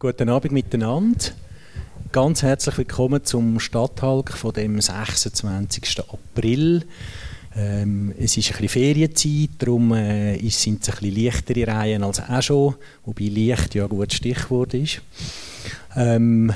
[0.00, 1.18] Guten Abend miteinander.
[2.12, 6.04] Ganz herzlich willkommen zum Stadthalk von dem 26.
[6.12, 6.84] April.
[7.56, 12.20] Ähm, es ist ein bisschen Ferienzeit, darum äh, sind es ein bisschen leichtere Reihen als
[12.20, 12.74] auch schon,
[13.06, 15.02] wobei Licht ja ein gutes Stichwort ist.
[15.96, 16.52] Ähm,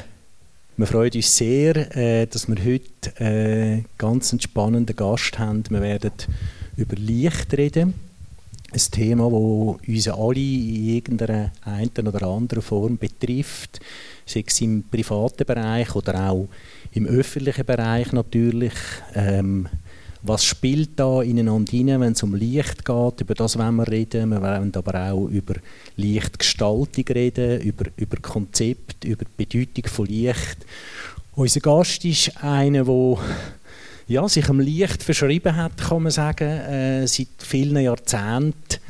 [0.76, 5.64] wir freuen uns sehr, äh, dass wir heute äh, ganz einen spannenden Gast haben.
[5.68, 6.12] Wir werden
[6.76, 7.94] über Licht reden
[8.72, 13.80] ein Thema, das uns alle in irgendeiner einen oder anderen Form betrifft,
[14.26, 16.48] sei es im privaten Bereich oder auch
[16.92, 18.74] im öffentlichen Bereich natürlich.
[19.14, 19.68] Ähm,
[20.24, 23.20] was spielt da ineinander hinein, wenn es um Licht geht?
[23.20, 24.30] Über das wollen wir reden.
[24.30, 25.54] Wir wollen aber auch über
[25.96, 30.58] Lichtgestaltung reden, über, über Konzept, über die Bedeutung von Licht.
[31.34, 33.18] Unser Gast ist einer, der
[34.06, 38.80] ja, sich am Licht verschrieben hat, kann man sagen, äh, seit vielen Jahrzehnten.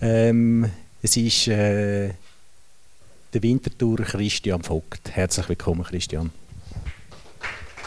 [0.00, 0.70] Ähm,
[1.02, 2.08] es ist äh,
[3.32, 5.10] der Wintertour Christian Vogt.
[5.10, 6.30] Herzlich willkommen, Christian.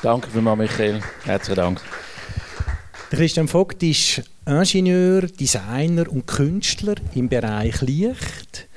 [0.02, 1.02] Danke vielmals, Michael.
[1.24, 1.82] Herzlichen Dank.
[3.12, 8.68] Der Christian Vogt ist Ingenieur, Designer und Künstler im Bereich Licht.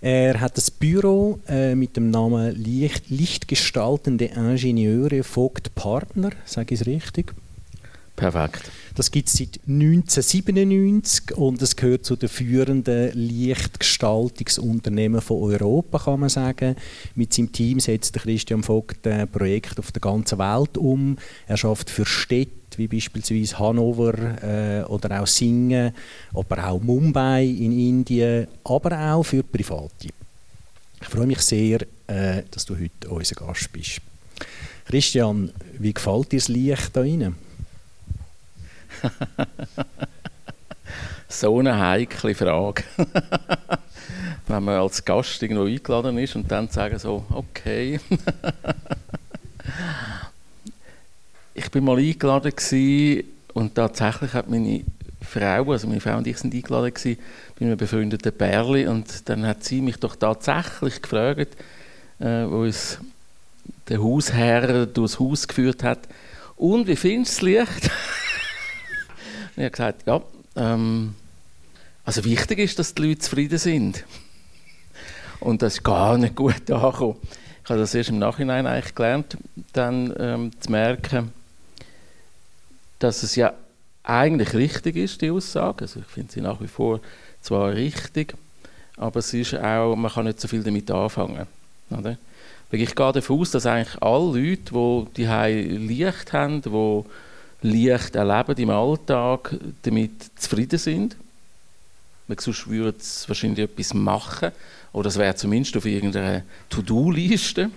[0.00, 6.80] Er hat das Büro äh, mit dem Namen Licht, Lichtgestaltende Ingenieure Vogt Partner, sage ich
[6.82, 7.34] es richtig?
[8.18, 8.70] Perfekt.
[8.96, 16.18] Das gibt es seit 1997 und es gehört zu den führenden Lichtgestaltungsunternehmen von Europa, kann
[16.18, 16.74] man sagen.
[17.14, 21.16] Mit seinem Team setzt Christian Vogt ein Projekt auf der ganzen Welt um.
[21.46, 25.92] Er schafft für Städte wie beispielsweise Hannover äh, oder auch Singen,
[26.34, 30.08] aber auch Mumbai in Indien, aber auch für Private.
[31.00, 34.00] Ich freue mich sehr, äh, dass du heute unser Gast bist.
[34.86, 37.46] Christian, wie gefällt dir das Licht da drinnen?
[41.28, 42.84] So eine heikle Frage.
[44.46, 48.00] Wenn man als Gast irgendwo eingeladen ist und dann sagen so, okay.
[51.54, 52.52] ich bin mal eingeladen
[53.52, 54.84] und tatsächlich hat meine
[55.20, 57.20] Frau, also meine Frau und ich sind eingeladen gewesen,
[57.58, 61.56] bei einem befreundeten Bärli und dann hat sie mich doch tatsächlich gefragt,
[62.20, 62.98] äh, wo uns
[63.88, 66.00] der Hausherr durchs Haus geführt hat,
[66.58, 67.90] und wie findest du das Licht?
[69.58, 70.22] Ich habe gesagt, ja,
[70.56, 71.14] ähm,
[72.04, 74.04] also wichtig ist, dass die Leute zufrieden sind.
[75.40, 77.16] Und das ist gar nicht gut angekommen.
[77.64, 79.36] Ich habe das erst im Nachhinein eigentlich gelernt,
[79.72, 81.32] dann ähm, zu merken,
[82.98, 83.52] dass es ja
[84.04, 85.82] eigentlich richtig ist, die Aussage.
[85.82, 87.00] Also ich finde sie nach wie vor
[87.42, 88.34] zwar richtig,
[88.96, 91.46] aber es ist auch, man kann nicht so viel damit anfangen.
[91.90, 92.16] Oder?
[92.70, 96.70] Ich gehe davon aus, dass eigentlich alle Leute, die die Licht haben, die
[97.62, 101.16] Licht erleben im Alltag, damit zufrieden sind.
[102.28, 104.52] Weil sonst würden sie wahrscheinlich etwas machen.
[104.92, 107.70] Oder es wäre zumindest auf irgendeiner To-Do-Liste.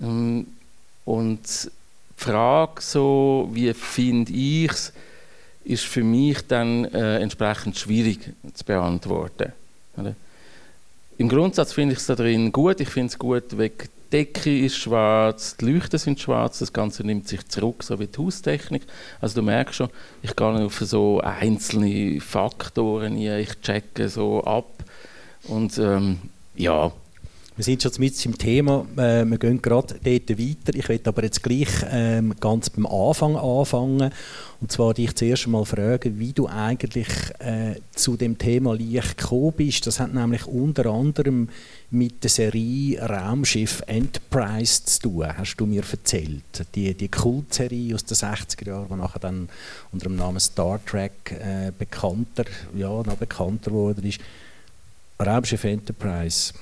[0.00, 0.46] Ähm,
[1.04, 4.92] und die Frage, so, wie finde ich es,
[5.64, 9.52] ist für mich dann äh, entsprechend schwierig zu beantworten.
[9.96, 10.14] Oder?
[11.18, 12.80] Im Grundsatz finde ich es da drin gut.
[12.80, 17.28] Ich finde es gut wegen Decke ist schwarz, die Leuchten sind schwarz, das Ganze nimmt
[17.28, 18.82] sich zurück, so wie die Haustechnik.
[19.20, 19.88] Also du merkst schon,
[20.22, 24.84] ich gehe auf so einzelne Faktoren hier, ich checke so ab
[25.44, 26.18] und ähm,
[26.54, 26.92] ja,
[27.54, 30.74] wir sind schon mit im Thema, äh, wir gehen gerade dort weiter.
[30.74, 34.10] Ich möchte aber jetzt gleich ähm, ganz beim Anfang anfangen.
[34.60, 37.08] Und zwar dich zuerst einmal fragen, wie du eigentlich
[37.40, 39.86] äh, zu dem Thema Licht gekommen bist.
[39.86, 41.50] Das hat nämlich unter anderem
[41.92, 46.42] mit der Serie Raumschiff Enterprise zu tun, hast du mir erzählt.
[46.74, 49.48] Die, die Kultserie aus den 60er Jahren, die nachher dann
[49.92, 52.44] unter dem Namen Star Trek äh, bekannter,
[52.74, 54.20] ja, noch bekannter wurde ist.
[55.20, 56.54] Raumschiff Enterprise.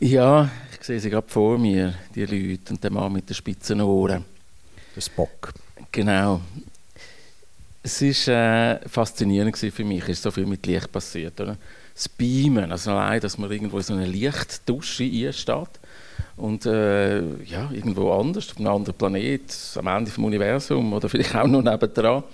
[0.00, 3.82] Ja, ich sehe sie gerade vor mir, die Leute und der Mann mit den spitzen
[3.82, 4.24] Ohren.
[4.96, 5.52] Der Spock.
[5.92, 6.40] Genau.
[7.82, 11.38] Es war äh, faszinierend für mich, es ist so viel mit Licht passiert.
[11.38, 11.58] Oder?
[11.94, 15.68] Das Beamen, also allein, dass man irgendwo in so eine Lichtdusche einsteht
[16.36, 19.42] und äh, ja, irgendwo anders, auf einem anderen Planet,
[19.76, 22.24] am Ende des Universums oder vielleicht auch noch nebendran,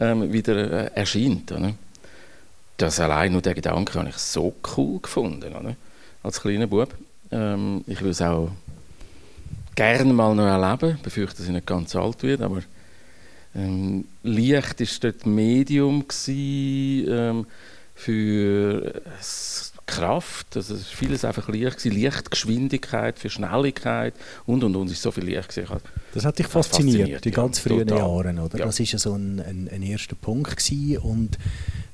[0.00, 1.50] ähm, wieder äh, erscheint.
[1.52, 1.72] Oder?
[2.76, 5.76] Das allein nur der Gedanke habe ich so cool gefunden, oder?
[6.26, 6.92] als kleiner Bub.
[7.30, 8.50] Ähm, ich will es auch
[9.74, 10.96] gerne mal noch erleben.
[10.96, 12.62] Ich befürchte, dass ich nicht ganz alt werde, aber
[13.54, 17.46] ähm, Licht war dort Medium gewesen, ähm,
[17.96, 19.02] für
[19.86, 20.56] Kraft.
[20.56, 21.92] Also vieles einfach Licht gewesen.
[21.92, 24.14] Lichtgeschwindigkeit für Schnelligkeit
[24.44, 25.80] und und und ist so viel Licht gewesen.
[26.12, 28.58] Das hat dich fasziniert, fasziniert die ganz ja, frühen Jahre, oder?
[28.58, 28.66] Ja.
[28.66, 30.98] Das war ja so ein, ein, ein, erster Punkt gewesen.
[30.98, 31.38] und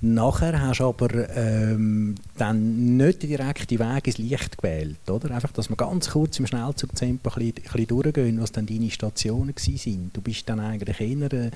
[0.04, 5.32] Nachher hast du aber ähm, dann nicht den direkten Weg ins Licht gewählt, oder?
[5.32, 8.90] Einfach, dass wir ganz kurz im Schnellzugtempo ein bisschen, ein bisschen durchgehen, was dann deine
[8.90, 10.10] Stationen waren.
[10.12, 11.50] Du bist dann eigentlich eher, äh,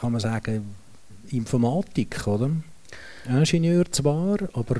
[0.00, 0.76] kann man sagen,
[1.30, 2.50] Informatik, oder?
[3.28, 4.76] Ingenieur zwar, aber...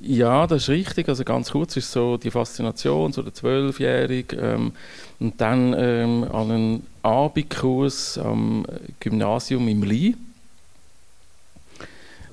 [0.00, 1.08] Ja, das ist richtig.
[1.08, 4.72] Also ganz kurz ist so die Faszination, so der Zwölfjährige ähm,
[5.18, 8.64] und dann ähm, an einen Abendkurs am
[9.00, 10.14] Gymnasium im Lee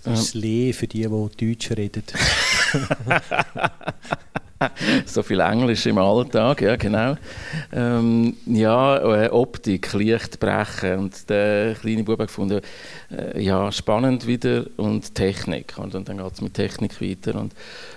[0.03, 1.07] das ist das Lee für die,
[1.37, 2.03] die Deutsch reden.
[5.05, 7.15] so viel Englisch im Alltag, ja genau.
[7.71, 12.61] Ähm, ja, äh, Optik, Licht brechen und der kleine Bub hat gefunden,
[13.11, 15.75] äh, ja, spannend wieder und Technik.
[15.77, 17.39] Und, und dann geht es mit Technik weiter.
[17.39, 17.53] Und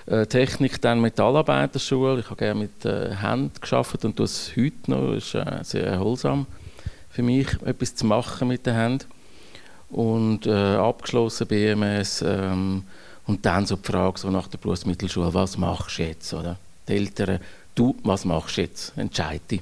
[0.06, 5.14] äh, Technik dann Metallarbeiterschule, ich habe gerne mit äh, Händen gearbeitet und das heute noch,
[5.14, 6.46] ist äh, sehr erholsam
[7.10, 9.06] für mich, etwas zu machen mit den Händen
[9.90, 12.82] und äh, abgeschlossen BMS ähm,
[13.26, 16.58] und dann so die Frage so nach der Berufsmittelschule, was machst du jetzt, oder?
[16.88, 17.40] Die Eltern,
[17.74, 18.92] du, was machst du jetzt?
[18.96, 19.60] Entscheide.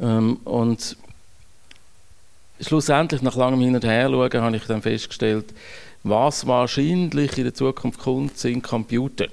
[0.00, 0.96] Ähm, und
[2.60, 5.52] schlussendlich, nach langem Hin und Her schauen, habe ich dann festgestellt,
[6.02, 9.28] was wahrscheinlich in der Zukunft kommt, sind Computer.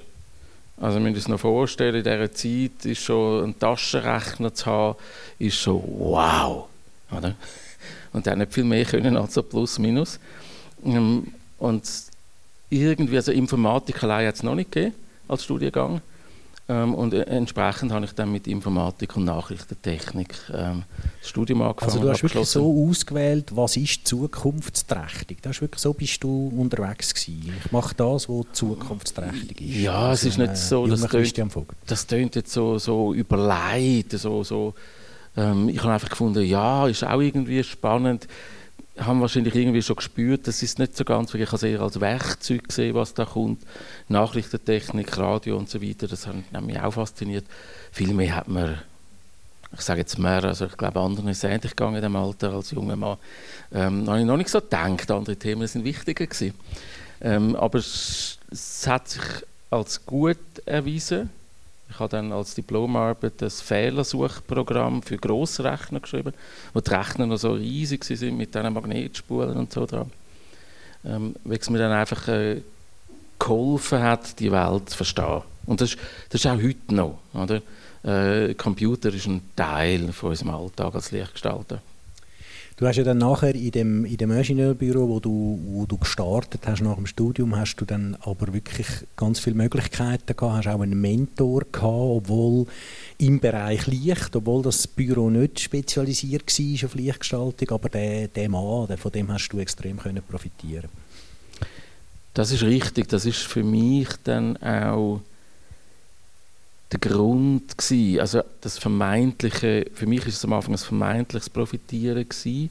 [0.80, 4.98] Also wenn man sich noch vorstellen, in dieser Zeit ist schon ein Taschenrechner zu haben,
[5.38, 6.68] ist schon wow.
[7.10, 7.34] Oder?
[8.12, 10.18] und auch nicht viel mehr können als so plus minus.
[10.84, 11.84] Ähm, und
[12.70, 14.94] irgendwie, also Informatik allein hat es noch nicht gegeben
[15.28, 16.00] als Studiengang.
[16.70, 20.84] Ähm, und äh, entsprechend habe ich dann mit Informatik und Nachrichtentechnik ähm,
[21.18, 21.90] das Studium angefangen.
[21.90, 25.38] Also du hast wirklich so ausgewählt, was ist zukunftsträchtig?
[25.42, 27.52] Das ist wirklich so bist du unterwegs gewesen.
[27.64, 29.76] Ich mache das, was zukunftsträchtig ist.
[29.78, 34.44] Ja, also es ist nicht so, das tönt, das tönt jetzt so, so überlegt, so,
[34.44, 34.74] so
[35.36, 38.28] ähm, ich habe einfach gefunden, ja, ist auch irgendwie spannend.
[38.98, 42.68] Haben wahrscheinlich irgendwie schon gespürt, das ist nicht so ganz, ich habe eher als Werkzeug
[42.68, 43.62] gesehen, was da kommt.
[44.08, 47.44] Nachrichtentechnik, Radio und so weiter, das hat mich auch fasziniert.
[47.92, 48.78] Viel mehr hat man
[49.72, 52.52] ich sage jetzt mehr, also ich glaube, anderen ist es ähnlich gegangen in dem Alter
[52.52, 53.18] als junger Mann.
[53.72, 56.54] Ähm, habe ich noch nicht so gedacht, andere Themen sind wichtiger gewesen.
[57.20, 59.22] Ähm, aber es, es, hat sich
[59.70, 61.30] als gut erwiesen.
[61.90, 66.32] Ich habe dann als Diplomarbeit das Fehlersuchprogramm für Grossrechner geschrieben,
[66.72, 70.10] wo die Rechner noch so riesig sind mit diesen Magnetspulen und so dran.
[71.04, 72.62] Ähm, weil es mir dann einfach äh,
[73.38, 75.42] geholfen hat, die Welt zu verstehen.
[75.66, 75.96] Und das,
[76.28, 77.18] das ist auch heute noch.
[77.34, 77.60] Oder?
[78.02, 81.82] Äh, Computer ist ein Teil von unserem Alltag als Lichtgestalter.
[82.80, 86.62] Du hast ja dann nachher in dem, in dem Ingenieurbüro, wo du, wo du gestartet
[86.66, 88.86] hast nach dem Studium, hast du dann aber wirklich
[89.16, 92.66] ganz viele Möglichkeiten gehabt, hast auch einen Mentor gehabt, obwohl
[93.18, 98.86] im Bereich Licht, obwohl das Büro nicht spezialisiert war auf Lichtgestaltung, aber der, der Mann,
[98.86, 100.88] der, von dem hast du extrem können profitieren.
[102.32, 105.20] Das ist richtig, das ist für mich dann auch
[106.92, 108.20] der Grund gewesen.
[108.20, 112.70] Also das vermeintliche, für mich ist es am Anfang ein vermeintliches Profitieren gewesen.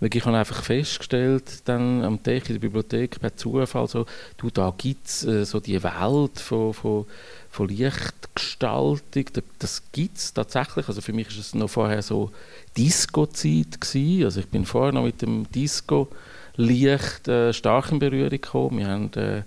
[0.00, 4.06] Weil ich habe einfach festgestellt, dann am Tag in der Bibliothek per Zufall, so,
[4.38, 7.04] du, da gibt es äh, so die Welt von, von,
[7.50, 9.26] von Lichtgestaltung,
[9.58, 10.88] das gibt es tatsächlich.
[10.88, 12.30] Also für mich ist es noch vorher so
[12.78, 14.24] Disco-Zeit gewesen.
[14.24, 18.78] Also ich bin vorher noch mit dem Disco-Licht äh, stark in Berührung gekommen.
[18.78, 19.42] Wir haben, äh,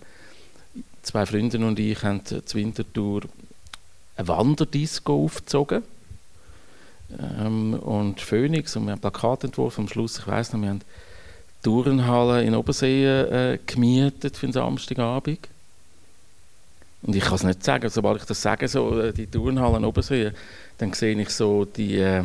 [1.01, 3.21] zwei Freunde und ich haben zur Wintertour
[4.15, 5.83] eine Wanderdisco aufgezogen.
[7.19, 10.81] Ähm, und Phoenix, und wir haben Plakatentwurf am Schluss, ich weiß noch, wir haben
[11.61, 15.47] Turnhalle in Obersee äh, gemietet für den Samstagabend.
[17.03, 19.85] Und ich kann es nicht sagen, sobald ich das sage, so, äh, die Turnhalle in
[19.85, 20.31] Obersee,
[20.77, 22.23] dann sehe ich so die äh,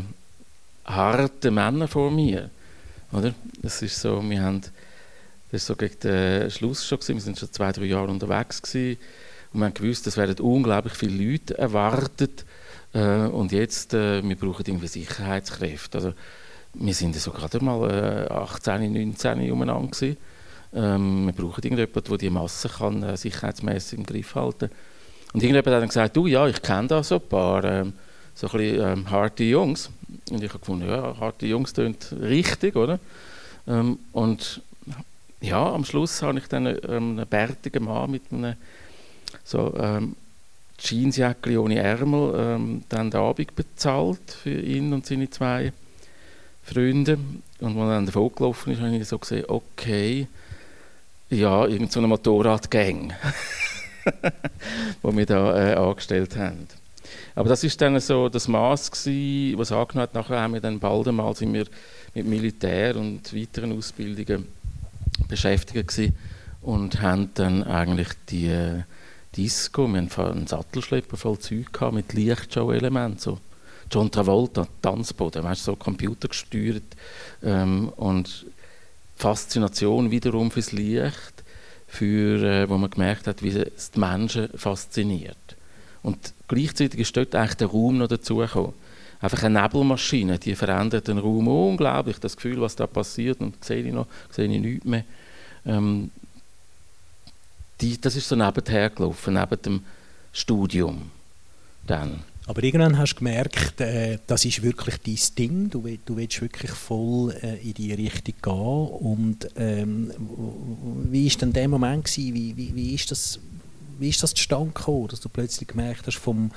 [0.85, 2.51] harten Männer vor mir.
[3.13, 3.35] Oder?
[3.63, 7.39] Das ist so, wir haben, das ist so gegen den Schluss schon gewesen, wir sind
[7.39, 8.99] schon zwei, drei Jahre unterwegs gewesen
[9.53, 12.45] und wir haben gewusst, es werden unglaublich viele Leute erwartet.
[12.93, 15.99] Äh, und jetzt, äh, wir brauchen irgendwie Sicherheitskräfte.
[15.99, 16.13] Also,
[16.75, 20.15] wir sind so gerade mal äh, 18, 19 umeinander.
[20.75, 24.71] Ähm, wir brauchen irgendjemanden, der die Masse kann, äh, sicherheitsmäßig im Griff halten
[25.33, 27.95] Und irgendjemand hat dann gesagt, du, ja, ich kenne da so ein paar ähm,
[28.35, 29.91] so ein bisschen ähm, harte Jungs.
[30.31, 33.01] Und ich habe gefunden, ja, harte Jungs tönt richtig, oder?
[33.67, 34.61] Ähm, und
[35.41, 38.55] ja, am Schluss habe ich dann ähm, einen bärtigen Mann mit einem
[39.49, 40.15] so ähm,
[40.79, 45.73] Jeansjacke ohne Ärmel, ähm, dann den Abend bezahlt für ihn und seine zwei
[46.63, 47.19] Freunde.
[47.61, 50.29] Und als er dann davon gelaufen ist, habe ich so gesehen, okay,
[51.31, 53.13] ja, irgendeine so Motorradgang,
[55.03, 56.69] die wir da äh, angestellt haben.
[57.35, 60.15] Aber das ist dann so das Maß gewesen, was angenommen hat.
[60.15, 61.67] Nachher haben wir dann bald einmal sind wir
[62.15, 64.47] mit Militär und weiteren Ausbildungen
[65.27, 66.13] beschäftigt
[66.61, 68.83] und haben dann eigentlich die äh,
[69.39, 73.39] Disco, wir hatten einen Sattelschlepper voll Zeug mit Lichtshow-Elementen, so
[73.89, 76.83] John Travolta, Tanzboden, weißt, so computergesteuert
[77.45, 78.47] ähm, und
[79.15, 81.45] Faszination wiederum fürs Licht,
[81.87, 85.37] für, äh, wo man gemerkt hat, wie es die Menschen fasziniert.
[86.03, 88.75] Und gleichzeitig ist dort eigentlich der Raum noch dazugekommen.
[89.21, 92.19] Einfach eine Nebelmaschine, die verändert den Raum unglaublich.
[92.19, 95.05] Das Gefühl, was da passiert, und sehe ich noch, sehe ich nichts mehr.
[95.65, 96.11] Ähm,
[97.81, 99.85] die, das ist so nebenher gelaufen, neben dem
[100.33, 101.11] Studium.
[101.87, 102.23] Dann.
[102.47, 105.71] Aber irgendwann hast du gemerkt, äh, das ist wirklich dein Ding.
[105.71, 108.53] Du, du willst wirklich voll äh, in die Richtung gehen.
[108.53, 110.11] Und ähm,
[111.11, 112.35] wie war denn der Moment gewesen?
[112.35, 113.39] Wie, wie, wie, ist das,
[113.99, 116.51] wie ist das zustande gekommen, dass du plötzlich gemerkt hast, vom,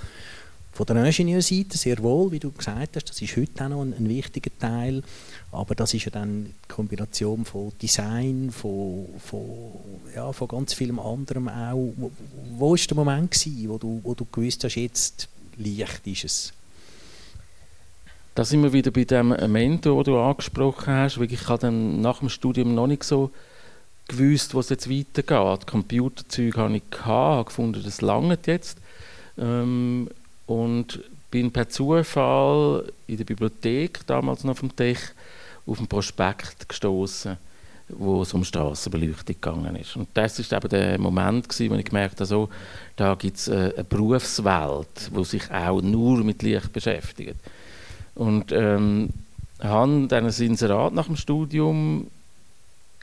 [0.88, 3.94] von der Ingenieurseite sehr wohl, wie du gesagt hast, das ist heute auch noch ein,
[3.94, 5.04] ein wichtiger Teil,
[5.52, 9.74] aber das ist ja dann die Kombination von Design, von, von,
[10.16, 11.94] ja, von ganz vielem anderem auch.
[12.58, 16.54] Wo, ist der Moment gewesen, wo du, wo du gewusst hast, jetzt Licht ist es?
[18.34, 21.18] Da sind wir wieder bei dem Mentor, den du angesprochen hast.
[21.18, 23.30] Ich habe dann nach dem Studium noch nicht so
[24.08, 25.68] gewusst, was jetzt weitergeht.
[25.68, 28.80] Computerzeug habe ich gehabt, habe gefunden, das langt jetzt.
[29.38, 30.10] Ähm,
[30.52, 35.00] und bin per Zufall in der Bibliothek, damals noch dem Tech,
[35.66, 37.38] auf ein Prospekt gestoßen,
[37.88, 39.96] wo es um Straßenbeleuchtung gegangen ist.
[39.96, 42.50] Und das ist eben der Moment, gewesen, wo ich gemerkt habe, so,
[42.98, 47.38] da gibt es eine, eine Berufswelt, die sich auch nur mit Licht beschäftigt.
[48.16, 49.10] Und ähm,
[49.62, 52.08] habe dann ein Inserat nach dem Studium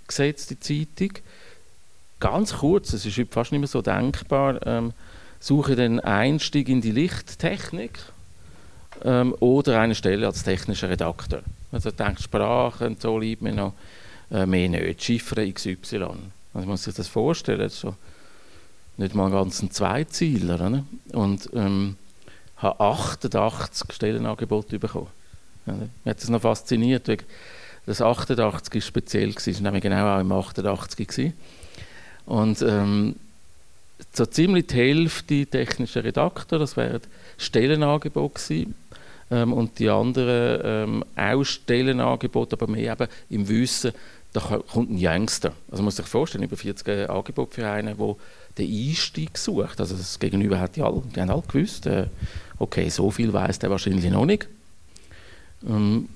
[0.07, 1.19] gesetzt, die Zeitung.
[2.21, 4.93] Ganz kurz, es ist fast nicht mehr so denkbar, ähm,
[5.41, 7.99] suche den Einstieg in die Lichttechnik
[9.05, 11.43] ähm, oder eine Stelle als technischer Redakteur.
[11.73, 13.75] Also denkt Sprache und so liebt mir noch
[14.31, 15.03] äh, mehr nicht.
[15.03, 15.77] Chiffre XY.
[16.03, 16.19] Also
[16.55, 17.95] man muss sich das vorstellen, das ist so
[18.97, 20.55] nicht mal ganz ein Zweizieler.
[20.55, 20.85] Oder?
[21.13, 21.97] Und ähm,
[22.57, 25.09] habe 88 Stellenangebote bekommen.
[25.67, 27.19] Ja, mich hat das noch fasziniert, weil
[27.87, 31.33] das 88 ist speziell war, war nämlich genau auch im 88 gewesen.
[32.27, 33.17] Und ähm,
[34.13, 37.01] so ziemlich die Hälfte technischer Redakteur, das wären
[37.37, 38.75] Stellenangebote gewesen.
[39.31, 43.93] Ähm, und die anderen ähm, auch Stellenangebote, aber mehr eben im Wissen,
[44.33, 45.53] da kommt ein Youngster.
[45.71, 48.17] Also man muss sich vorstellen, über 40 Angebote für einen, der
[48.59, 49.81] den Einstieg sucht.
[49.81, 52.07] Also das Gegenüber hat die, alle, die haben alle gewusst, äh,
[52.59, 54.49] okay, so viel weiß der wahrscheinlich noch nicht.
[55.67, 56.09] Ähm,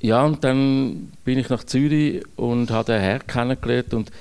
[0.00, 4.12] ja, und dann bin ich nach Zürich und habe den Herrn kennengelernt und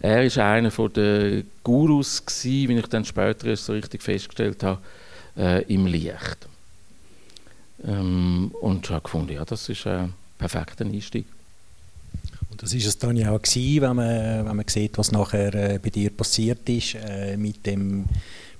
[0.00, 4.80] er ist einer der Gurus gewesen, wie ich dann später so richtig festgestellt habe,
[5.36, 6.48] äh, im Licht.
[7.84, 11.26] Ähm, und habe gefunden, ja, das ist ein perfekter Einstieg.
[12.50, 15.54] Und das ist es dann ja auch gewesen, wenn man, wenn man sieht, was nachher
[15.54, 18.06] äh, bei dir passiert ist äh, mit dem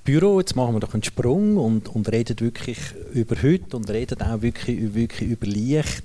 [0.04, 0.38] Büro.
[0.38, 2.78] Jetzt machen wir doch einen Sprung und, und reden wirklich
[3.12, 6.04] über heute und reden auch wirklich, wirklich über Licht.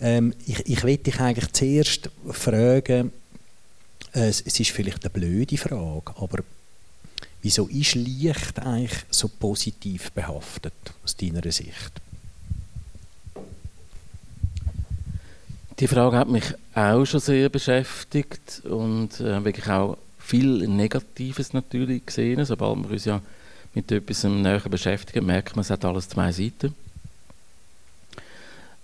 [0.00, 3.10] Ähm, ich, ich will dich eigentlich zuerst fragen,
[4.14, 6.44] es, es ist vielleicht eine blöde Frage, aber
[7.42, 11.92] wieso ist Licht eigentlich so positiv behaftet aus deiner Sicht?
[15.80, 16.44] Die Frage hat mich
[16.74, 22.44] auch schon sehr beschäftigt und äh, wirklich auch viel Negatives natürlich gesehen.
[22.44, 23.20] Sobald wir uns ja
[23.74, 26.72] mit etwas näher beschäftigen, merkt man, es hat alles zwei Seiten.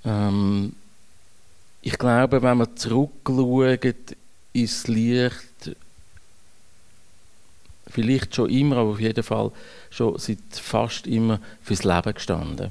[0.05, 0.73] Ähm,
[1.83, 4.17] ich glaube, wenn man zurückschaut
[4.53, 5.77] ins Licht,
[7.89, 9.51] vielleicht schon immer, aber auf jeden Fall
[9.91, 12.71] schon seit fast immer fürs Leben gestanden.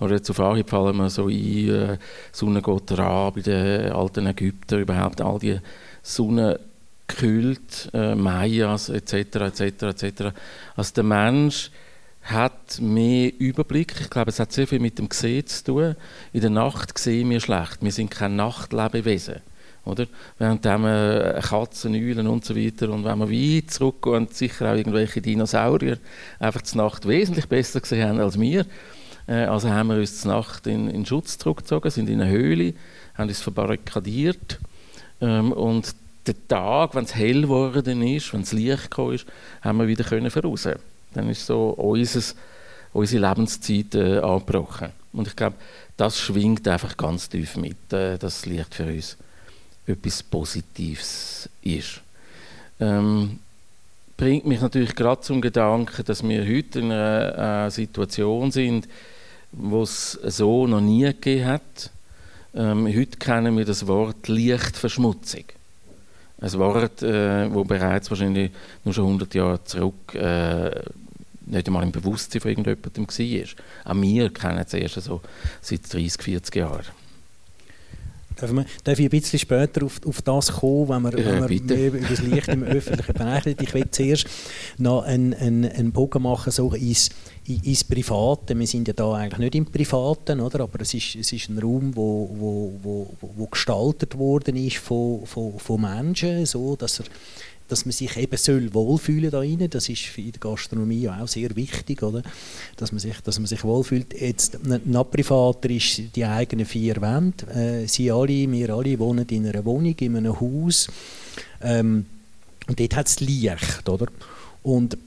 [0.00, 1.98] Oder jetzt auf fallen wir so ein, äh,
[2.32, 5.58] Sonnengott Ra bei den alten Ägyptern, überhaupt all die
[6.02, 9.12] Sonnenkult, äh, Mayas etc.
[9.14, 9.60] etc.
[9.82, 10.32] etc.
[10.74, 11.70] Also der Mensch
[12.22, 13.94] hat mehr Überblick.
[14.00, 15.96] Ich glaube, es hat sehr viel mit dem Gesehen zu tun.
[16.32, 17.78] In der Nacht sehen wir schlecht.
[17.82, 19.40] Wir sind kein Nachtlebewesen.
[19.84, 20.06] Oder?
[20.38, 24.76] Während wir Katzen, Eulen und so weiter und wenn wir weit zurückgehen und sicher auch
[24.76, 25.98] irgendwelche Dinosaurier
[26.38, 28.66] einfach zur Nacht wesentlich besser gesehen haben als wir,
[29.26, 32.74] äh, also haben wir uns zur Nacht in, in Schutz zurückgezogen, sind in eine Höhle,
[33.14, 34.58] haben uns verbarrikadiert
[35.20, 35.94] ähm, und
[36.26, 39.26] der Tag, wenn es hell geworden ist, wenn es Licht gekommen ist,
[39.62, 40.68] haben wir wieder können voraus.
[41.14, 42.36] Dann ist so unseres,
[42.92, 44.90] unsere Lebenszeit äh, angebrochen.
[45.12, 45.56] Und ich glaube,
[45.96, 49.16] das schwingt einfach ganz tief mit, äh, das Licht für uns
[49.86, 52.00] etwas Positives ist.
[52.80, 53.38] Ähm,
[54.16, 58.88] bringt mich natürlich gerade zum Gedanken, dass wir heute in einer äh, Situation sind,
[59.52, 61.90] wo es so noch nie gegeben hat.
[62.54, 65.44] Ähm, heute kennen wir das Wort Lichtverschmutzung.
[66.40, 68.50] Ein Wort, äh, wo bereits wahrscheinlich
[68.84, 70.70] nur schon 100 Jahre zurück äh,
[71.46, 73.92] nicht einmal im Bewusstsein von irgendjemandem war.
[73.92, 75.20] Auch wir kennen es erst so
[75.60, 76.99] seit 30, 40 Jahren.
[78.40, 81.76] Darf, man, darf ich ein bisschen später auf, auf das kommen, wenn wir, wenn wir
[81.76, 83.62] mehr über das Licht im öffentlichen Bereich reden?
[83.62, 84.26] Ich will zuerst
[84.78, 87.10] noch einen, einen, einen Bogen machen so ins,
[87.46, 88.58] ins Private.
[88.58, 90.60] Wir sind ja da eigentlich nicht im Privaten, oder?
[90.60, 95.26] aber es ist, es ist ein Raum, wo, wo, wo, wo gestaltet worden ist von,
[95.26, 97.06] von, von Menschen, so dass er
[97.70, 99.66] dass man sich eben soll wohlfühlen da rein.
[99.70, 102.22] Das ist für die Gastronomie auch sehr wichtig, oder?
[102.76, 104.18] Dass man sich, dass man sich wohlfühlt.
[104.18, 107.46] Jetzt noch privater ist die eigenen vier Wände.
[107.54, 110.88] Äh, Sie alle, wir alle wohnen in einer Wohnung, in einem Haus.
[111.62, 112.06] Ähm,
[112.66, 114.06] und dort hat es Licht, oder?
[114.62, 114.98] Und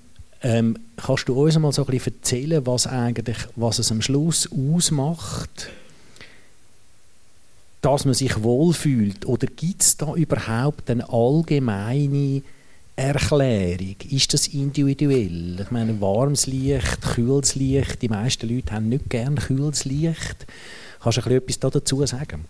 [0.42, 4.50] ähm, kannst du uns mal so ein bisschen erzählen, was eigentlich, was es am Schluss
[4.52, 5.70] ausmacht?
[7.84, 9.26] Dass man sich wohlfühlt?
[9.26, 12.42] Oder gibt es da überhaupt eine allgemeine
[12.96, 13.96] Erklärung?
[14.10, 15.60] Ist das individuell?
[15.60, 20.48] Ich meine, warmes Licht, kühles Licht, die meisten Leute haben nicht gern kühles Licht.
[21.02, 22.46] Kannst du etwas dazu sagen?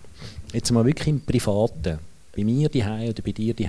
[0.54, 1.98] Jetzt mal wirklich im Privaten.
[2.36, 3.68] Bei mir die oder bei dir die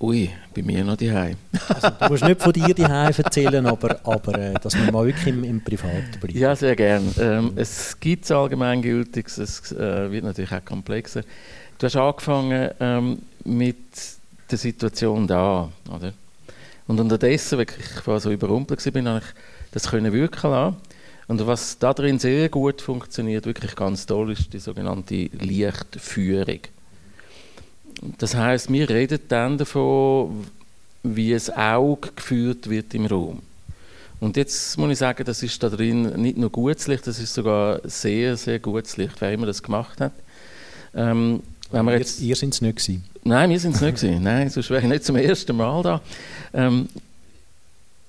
[0.00, 4.38] Ui, bei mir noch die also, Du musst nicht von dir die erzählen, aber, aber
[4.38, 6.36] äh, dass wir mal wirklich im, im Privaten bleiben.
[6.38, 7.06] Ja, sehr gerne.
[7.18, 11.22] Ähm, es gibt allgemeingültiges, es äh, wird natürlich auch komplexer.
[11.78, 13.76] Du hast angefangen ähm, mit
[14.50, 16.12] der Situation da, oder?
[16.86, 19.24] Und unterdessen, weil ich so überrumpelt war, habe ich
[19.72, 20.76] das können wirken lassen.
[21.26, 26.60] Und was da drin sehr gut funktioniert, wirklich ganz toll, ist die sogenannte Lichtführung.
[28.18, 30.46] Das heißt, wir reden dann davon,
[31.02, 33.42] wie es Auge geführt wird im Raum.
[34.20, 37.34] Und jetzt muss ich sagen, das ist da drin nicht nur gutes Licht, das ist
[37.34, 40.12] sogar sehr, sehr gutes Licht, wer immer das gemacht hat.
[40.94, 43.04] Ähm, wenn wir jetzt, ihr sind es nicht gewesen.
[43.24, 44.22] Nein, wir sind es nicht gewesen.
[44.22, 46.00] Nein, sonst wäre ich nicht zum ersten Mal da.
[46.52, 46.88] Ähm,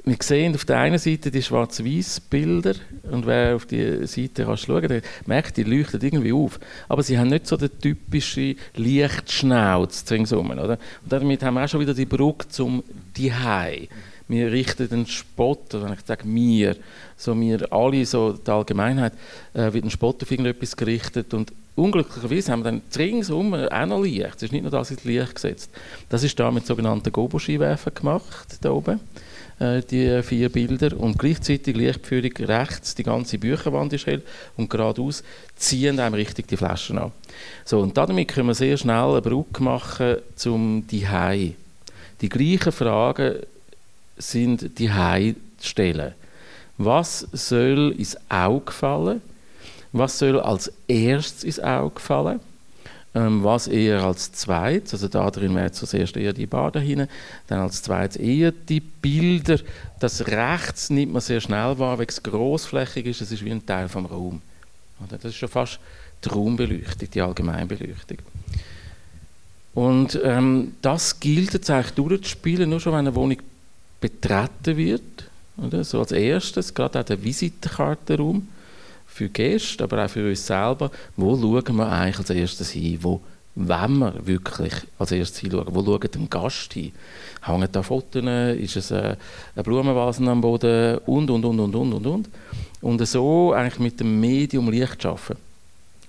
[0.05, 2.75] wir sehen auf der einen Seite die schwarz-weiß Bilder
[3.09, 6.59] und wer auf die Seite kann schauen, der merkt, die leuchten irgendwie auf.
[6.87, 10.77] Aber sie haben nicht so den typischen Lichtschnauz ringsum, oder?
[11.03, 12.83] Und damit haben wir auch schon wieder die Brücke zum
[13.17, 13.89] Dihei.
[14.27, 16.75] Wir richten den Spott, also wenn ich sage wir,
[17.17, 19.13] so wir alle, so die Allgemeinheit,
[19.53, 24.03] äh, wird ein Spott auf irgendetwas gerichtet und unglücklicherweise haben wir dann ringsum auch noch
[24.03, 24.35] Licht.
[24.37, 25.71] Es ist nicht nur das ins Licht gesetzt.
[26.09, 28.99] Das ist da mit sogenannten Gobo-Skiwerfern gemacht, da oben.
[29.57, 34.21] Äh, die vier Bilder und gleichzeitig Lichtführung rechts, die ganze Bücherwand ist hell
[34.57, 35.23] und geradeaus
[35.55, 37.11] ziehen einem richtig die Flaschen an.
[37.63, 41.53] So, und damit können wir sehr schnell eine Brücke machen zum Dihei.
[42.19, 43.35] Die gleichen Fragen
[44.17, 46.13] sind Dihei zu stellen.
[46.77, 49.21] Was soll ins Auge fallen?
[49.93, 52.41] Was soll als erstes ins Auge fallen?
[53.15, 57.07] Ähm, was eher als zweites, also da drin wäre zuerst eher die Bar dahin,
[57.47, 59.57] dann als zweites eher die Bilder.
[60.01, 63.65] Das rechts nimmt man sehr schnell wahr, weil es großflächig ist, es ist wie ein
[63.65, 64.41] Teil vom Raum.
[65.09, 65.79] Das ist schon fast
[66.25, 68.17] die Raumbeleuchtung, die Allgemeinbeleuchtung.
[69.73, 73.37] Und ähm, das gilt jetzt eigentlich durchzuspielen, nur schon wenn eine Wohnung
[74.01, 75.29] betreten wird.
[75.55, 75.85] Oder?
[75.85, 78.47] So als erstes, gerade auch der Visitenkartenraum
[79.15, 83.21] für Gäste, aber auch für uns selber, wo schauen wir eigentlich als erstes hin, wo
[83.55, 86.91] wenn wir wirklich als erstes hinschauen, wo schaut ein Gast hin?
[87.41, 88.25] Hängen da Fotos,
[88.57, 89.17] ist es eine
[89.63, 92.29] Blumenvase am Boden und, und, und, und, und, und, und.
[92.81, 95.37] Und so eigentlich mit dem Medium Licht arbeiten.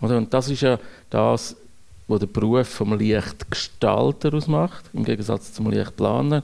[0.00, 0.76] Und das ist ja
[1.08, 1.54] das,
[2.08, 6.42] was der Beruf vom Lichtgestalter ausmacht, im Gegensatz zum Lichtplaner.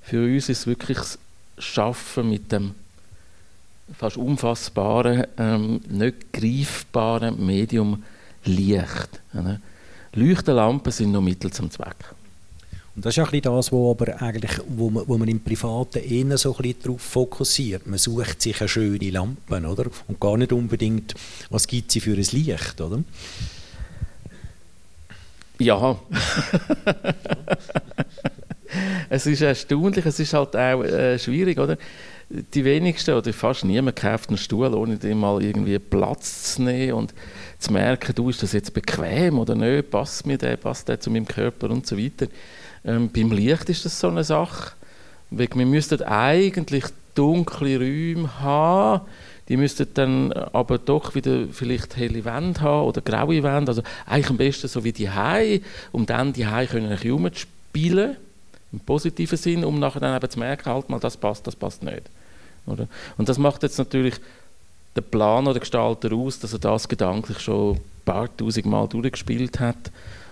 [0.00, 1.18] Für uns ist es wirklich das
[1.58, 2.74] Schaffen mit dem
[3.96, 8.02] fast unfassbaren, ähm, nicht greifbaren Medium
[8.44, 9.20] Licht.
[10.14, 11.96] Leuchtenlampen sind nur Mittel zum Zweck.
[12.96, 16.36] Und das ist auch das, wo, aber eigentlich, wo, man, wo man im Privaten eher
[16.36, 17.86] so ein darauf fokussiert.
[17.86, 19.86] Man sucht sich eine schöne Lampe, oder?
[20.08, 21.14] Und gar nicht unbedingt,
[21.50, 23.02] was gibt sie für ein Licht, oder?
[25.58, 25.98] Ja.
[29.08, 31.78] es ist erstaunlich, es ist halt auch äh, schwierig, oder?
[32.30, 36.92] Die wenigsten oder fast niemand kauft einen Stuhl, ohne den mal irgendwie Platz zu nehmen
[36.92, 37.14] und
[37.58, 41.10] zu merken, du, ist das jetzt bequem oder nicht, passt mir der, passt der zu
[41.10, 42.28] meinem Körper und so weiter.
[42.84, 44.72] Ähm, beim Licht ist das so eine Sache,
[45.30, 46.84] weil wir müssten eigentlich
[47.16, 49.06] dunkle Räume haben,
[49.48, 54.30] die müssten dann aber doch wieder vielleicht helle Wände haben oder graue Wände, also eigentlich
[54.30, 56.96] am besten so wie die Hai, um dann die Hai können
[57.34, 58.16] spielen
[58.72, 61.82] im positiven Sinn, um nachher dann eben zu merken, halt mal, das passt, das passt
[61.82, 62.02] nicht.
[62.70, 62.88] Oder?
[63.18, 64.14] Und das macht jetzt natürlich
[64.96, 68.88] der Plan oder der Gestalter aus, dass er das gedanklich schon ein paar tausend Mal
[68.88, 69.90] durchgespielt hat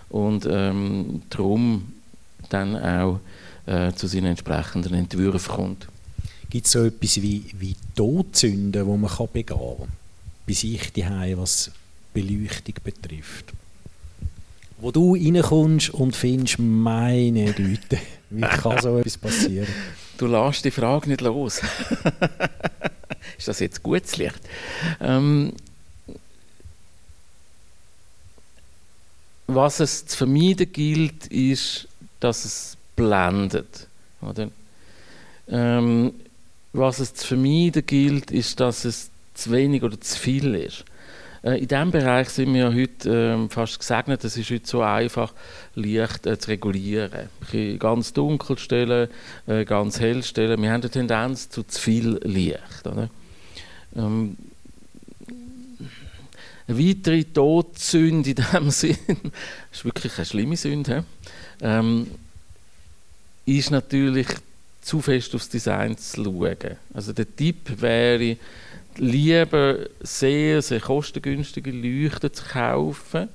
[0.09, 1.93] und ähm, darum
[2.49, 3.21] dann auch
[3.67, 5.89] äh, zu seinen entsprechenden Entwürfen kommt.
[6.51, 9.89] Gibt es so etwas wie, wie Todsünden, die man kann begehen kann?
[10.47, 11.71] Bei sich daheim, was
[12.15, 13.53] Beleuchtung betrifft?
[14.81, 17.99] Wo du reinkommst und findest, meine Güte,
[18.31, 19.67] wie kann so etwas passieren?
[20.17, 21.61] Du lässt die Frage nicht los.
[23.39, 24.41] Ist das jetzt gutes Licht?
[25.01, 25.53] Ähm,
[29.47, 31.89] was es zu vermeiden gilt, ist,
[32.21, 33.87] dass es blendet.
[34.21, 34.51] Oder?
[35.49, 36.13] Ähm,
[36.73, 40.85] was es zu vermeiden gilt, ist, dass es zu wenig oder zu viel ist.
[41.43, 44.25] Äh, in diesem Bereich sind wir heute äh, fast gesegnet.
[44.25, 45.33] Es ist heute so einfach,
[45.75, 47.29] Licht äh, zu regulieren.
[47.79, 49.09] Ganz dunkel stellen,
[49.47, 50.61] äh, ganz hell stellen.
[50.61, 52.87] Wir haben eine Tendenz zu zu viel Licht.
[52.87, 53.09] Oder?
[53.97, 54.37] Ähm,
[56.69, 58.97] eine weitere Todsünde in diesem Sinn,
[59.73, 61.05] ist wirklich eine schlimme Sünde,
[61.63, 62.09] ähm,
[63.47, 64.27] ist natürlich
[64.83, 66.77] zu fest aufs Design zu schauen.
[66.93, 68.37] Also der Tipp wäre,
[68.99, 73.29] lieber sehr, sehr kostengünstige Leuchten zu kaufen,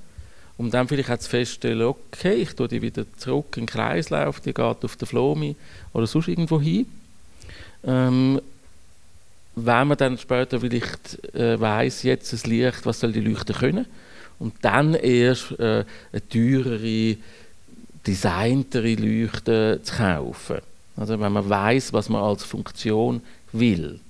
[0.56, 4.40] um dann vielleicht auch zu feststellen, okay, ich tue die wieder zurück in den Kreislauf,
[4.40, 5.56] die geht auf den Flomi
[5.92, 6.86] oder sonst irgendwo hin.
[7.84, 8.40] Ähm,
[9.56, 13.86] wenn man dann später vielleicht äh, weiß, jetzt das Licht, was soll die Leuchten können,
[14.38, 17.16] und dann erst äh, eine teurere,
[18.06, 20.58] designtere Leuchte zu kaufen.
[20.96, 23.22] Also wenn man weiß, was man als Funktion
[23.52, 24.00] will.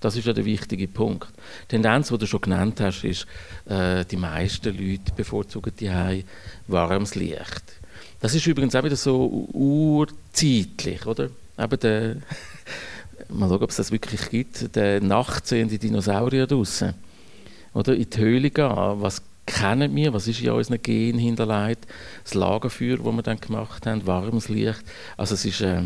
[0.00, 1.28] Das ist ja der wichtige Punkt.
[1.64, 3.26] Die Tendenz, die du schon genannt hast, ist,
[3.66, 6.24] äh, die meisten Leute bevorzugen die
[6.66, 7.62] warmes Licht.
[8.20, 11.28] Das ist übrigens auch wieder so urzeitlich, oder?
[11.58, 12.16] Eben der,
[13.28, 16.94] mal schauen, ob es das wirklich gibt, der nachtsehende Dinosaurier draußen.
[17.74, 21.86] Oder in die Höhle gehen, was kennen wir, was ist in unseren Genen hinterlegt,
[22.24, 24.82] das Lagerfeuer, das wir dann gemacht haben, warmes Licht.
[25.16, 25.82] Also es ist äh,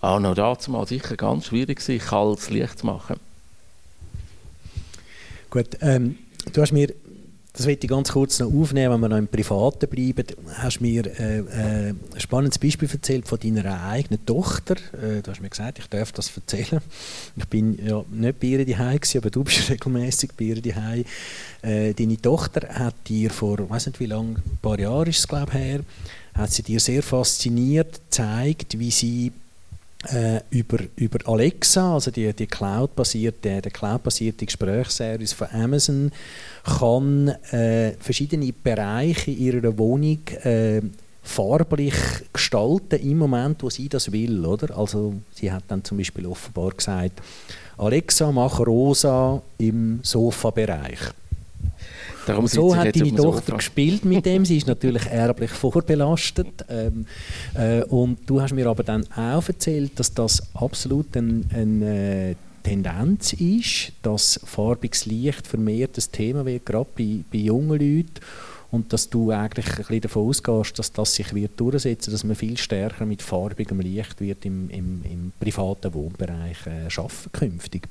[0.00, 3.16] auch noch dazu mal sicher ganz schwierig kaltes Licht zu machen.
[5.56, 6.18] Gut, ähm,
[6.52, 6.92] du hast mir,
[7.54, 11.06] das möchte ich ganz kurz noch aufnehmen, wenn wir noch im Privaten bleiben, hast mir
[11.06, 14.74] äh, äh, ein spannendes Beispiel erzählt von deiner eigenen Tochter.
[14.92, 16.82] Äh, du hast mir gesagt, ich darf das erzählen.
[17.36, 21.06] Ich bin ja nicht bei ihr daheim aber du bist regelmäßig bei ihr daheim.
[21.62, 25.20] Äh, deine Tochter hat dir vor, ich weiß nicht wie lange, ein paar Jahren ist
[25.20, 25.80] es glaube ich her,
[26.34, 29.32] hat sie dir sehr fasziniert gezeigt, wie sie
[30.12, 36.12] äh, über, über Alexa, also die, die Cloud-basierte, der Cloud-basierte Gesprächsservice von Amazon,
[36.64, 40.80] kann äh, verschiedene Bereiche ihrer Wohnung äh,
[41.22, 41.94] farblich
[42.32, 44.76] gestalten im Moment, wo sie das will, oder?
[44.76, 47.20] Also sie hat dann zum Beispiel offenbar gesagt,
[47.78, 51.00] Alexa, mach rosa im Sofabereich.
[52.26, 54.44] Darum so hat deine Tochter gespielt mit dem.
[54.44, 56.64] Sie ist natürlich erblich vorbelastet.
[56.68, 57.06] Ähm,
[57.54, 62.34] äh, und du hast mir aber dann auch erzählt, dass das absolut eine ein, äh,
[62.64, 68.14] Tendenz ist, dass farbiges Licht vermehrt das Thema wird, gerade bei, bei jungen Leuten.
[68.72, 72.34] Und dass du eigentlich ein bisschen davon ausgehst, dass das sich wird durchsetzen dass man
[72.34, 77.88] viel stärker mit farbigem Licht wird im, im, im privaten Wohnbereich äh, arbeiten künftig.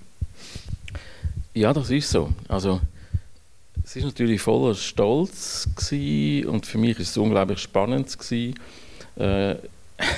[1.53, 2.31] Ja, das ist so.
[2.49, 2.81] Also
[3.85, 9.55] es war natürlich voller Stolz und für mich war es unglaublich spannend äh,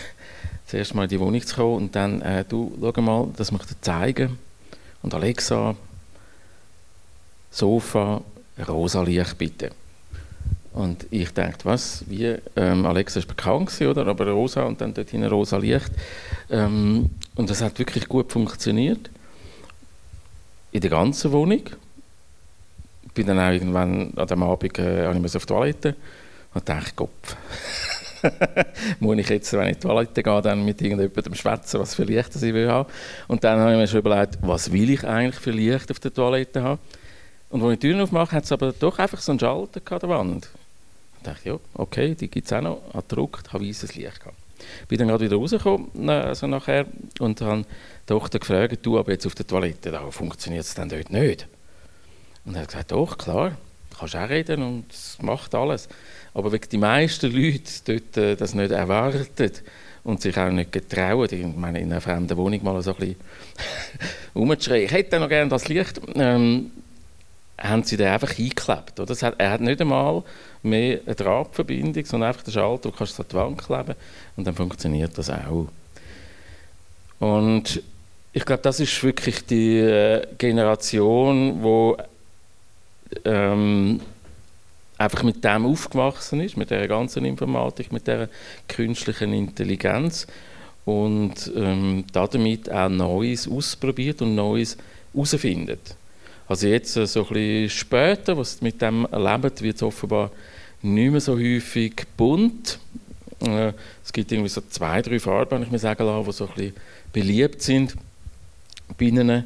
[0.66, 3.68] zuerst mal in die Wohnung zu kommen und dann, äh, du, schau mal, das möchte
[3.72, 4.40] ich dir zeigen.
[5.04, 5.76] Und Alexa,
[7.52, 8.22] Sofa,
[8.68, 9.72] rosa Licht bitte.
[10.74, 14.08] Und ich dachte, was, wie, ähm, Alexa ist bekannt gewesen, oder?
[14.08, 15.92] Aber rosa und dann dort hinein rosa Licht.
[16.50, 19.10] Ähm, und das hat wirklich gut funktioniert.
[20.72, 21.64] In der ganzen Wohnung
[23.18, 25.96] bin dann auch irgendwann an dem Abend äh, auf die Toilette
[26.54, 27.36] und dachte, Kopf.
[29.00, 32.04] muss ich jetzt, wenn ich in die Toilette gehe, dann mit irgendjemandem schwätzen, was für
[32.04, 32.88] Licht ich will haben.
[33.28, 36.14] Und dann habe ich mir schon überlegt, was will ich eigentlich für Licht auf der
[36.14, 36.80] Toilette haben.
[37.50, 40.00] Und als ich die Tür aufmache, hat es aber doch einfach so einen Schalter an
[40.00, 40.50] der Wand.
[41.18, 42.82] Ich dachte, ja, okay, die gibt es auch noch.
[42.94, 44.38] Habe gedruckt, habe weißes Licht gehabt.
[44.88, 46.86] Bin dann gerade wieder rausgekommen, also nachher,
[47.20, 50.90] und habe die Tochter gefragt, du, aber jetzt auf der Toilette, da funktioniert es dann
[50.90, 51.48] dort nicht.
[52.48, 53.52] Und er hat gesagt, doch, klar,
[54.00, 55.90] kannst auch reden und es macht alles.
[56.34, 59.52] Aber wenn die meisten Leute dort äh, das nicht erwarten
[60.06, 63.16] und sich auch nicht getrauen, ich meine, in einer fremden Wohnung mal so ein bisschen
[64.36, 66.72] rumzuschreien, ich hätte noch gerne das Licht, ähm,
[67.58, 68.98] haben sie den einfach eingeklebt.
[69.00, 69.14] Oder?
[69.14, 70.24] Hat, er hat nicht einmal
[70.64, 73.96] mehr eine Drahtverbindung, sondern einfach den Schalter, du kannst es an die Wand kleben
[74.38, 75.68] und dann funktioniert das auch.
[77.20, 77.82] Und
[78.32, 82.04] ich glaube, das ist wirklich die äh, Generation, die
[83.26, 84.00] ähm,
[84.98, 88.30] einfach mit dem aufgewachsen ist, mit der ganzen Informatik, mit der
[88.67, 90.28] künstlichen Intelligenz
[90.86, 94.78] und ähm, damit auch Neues ausprobiert und Neues
[95.13, 95.96] herausfindet.
[96.48, 100.32] Also jetzt äh, so ein bisschen später, was mit dem erlebt, wird es offenbar
[100.82, 102.80] nicht mehr so häufig bunt.
[103.41, 106.46] Äh, es gibt irgendwie so zwei, drei Farben, wenn ich mir sagen lasse, die so
[106.46, 106.74] ein bisschen
[107.12, 107.96] beliebt sind
[108.98, 109.43] bei.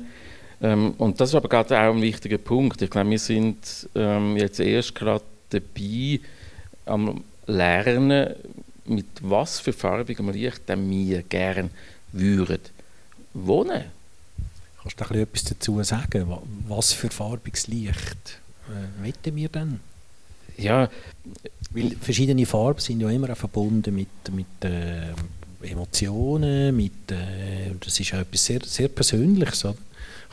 [0.62, 2.82] Ähm, und das ist aber gerade auch ein wichtiger Punkt.
[2.82, 6.20] Ich glaube, wir sind ähm, jetzt erst gerade dabei
[6.86, 8.36] am Lernen,
[8.86, 11.70] mit was für farbigem Licht wir gerne
[12.12, 12.60] würden
[13.34, 13.84] wohnen.
[14.82, 16.28] Kannst du etwas dazu sagen?
[16.68, 19.80] Was für farbiges Licht äh, wetten wir denn?
[20.58, 20.90] Ja,
[21.72, 25.14] weil verschiedene Farben sind ja immer auch verbunden mit, mit äh,
[25.62, 29.66] Emotionen, mit, äh, das ist ja etwas sehr, sehr Persönliches.
[29.66, 29.78] Oder?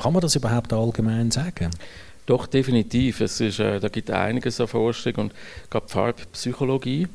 [0.00, 1.70] Kann man das überhaupt allgemein sagen?
[2.26, 3.20] Doch, definitiv.
[3.20, 5.32] Es ist, äh, da gibt es einiges an Forschung und
[5.70, 7.08] gerade die Farbpsychologie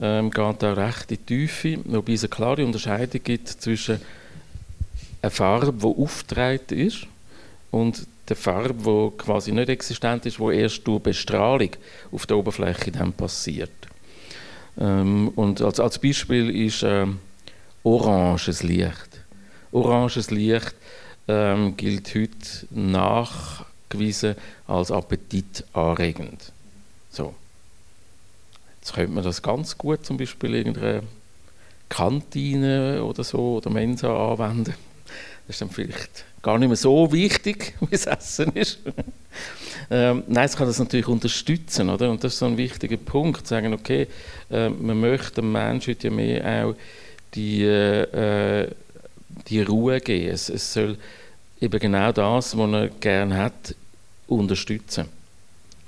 [0.00, 4.00] ähm, geht da recht in die Tiefe, wobei es eine klare Unterscheidung gibt zwischen
[5.22, 7.06] einer Farbe, die aufgetragen ist
[7.70, 11.70] und der Farbe, die quasi nicht existent ist, die erst durch Bestrahlung
[12.10, 13.70] auf der Oberfläche dann passiert.
[14.78, 17.18] Ähm, und als, als Beispiel ist ähm,
[17.82, 19.20] oranges Licht.
[19.72, 20.74] Oranges Licht
[21.28, 24.36] ähm, gilt heute nachgewiesen
[24.66, 26.52] als appetitanregend.
[27.10, 27.34] So.
[28.80, 31.02] Jetzt könnte man das ganz gut zum Beispiel in irgendeiner
[31.88, 34.74] Kantine oder so oder Mensa anwenden.
[35.46, 38.78] Das ist dann vielleicht gar nicht mehr so wichtig, wie das Essen ist.
[39.90, 42.10] ähm, nein, es kann das natürlich unterstützen, oder?
[42.10, 44.06] Und das ist so ein wichtiger Punkt, zu sagen, okay,
[44.50, 46.74] äh, man möchte dem Menschen heute ja mehr auch
[47.34, 48.70] die, äh,
[49.48, 50.32] die Ruhe geben.
[50.32, 50.96] Es, es soll
[51.60, 53.74] eben genau das, was er gerne hat,
[54.26, 55.06] unterstützen.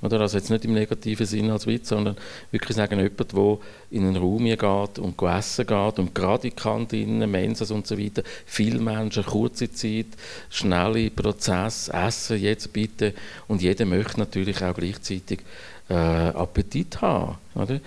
[0.00, 0.20] Oder?
[0.20, 2.16] Also jetzt nicht im negativen Sinn als Witz, sondern
[2.52, 3.58] wirklich sagen, jemand, der
[3.90, 8.22] in einen Raum geht und essen geht und gerade in Kantinen, Mensas und so weiter,
[8.46, 10.06] viele Menschen, kurze Zeit,
[10.50, 13.12] schnelle Prozess, essen jetzt bitte
[13.48, 15.40] und jeder möchte natürlich auch gleichzeitig
[15.88, 17.36] äh, Appetit haben.
[17.56, 17.80] Oder?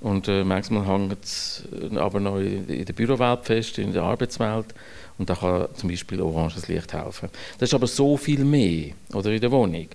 [0.00, 1.64] Und äh, manchmal hängt es
[1.96, 4.66] aber noch in der Bürowelt fest, in der Arbeitswelt.
[5.18, 7.28] Und da kann zum Beispiel oranges Licht helfen.
[7.58, 9.88] Das ist aber so viel mehr oder in der Wohnung.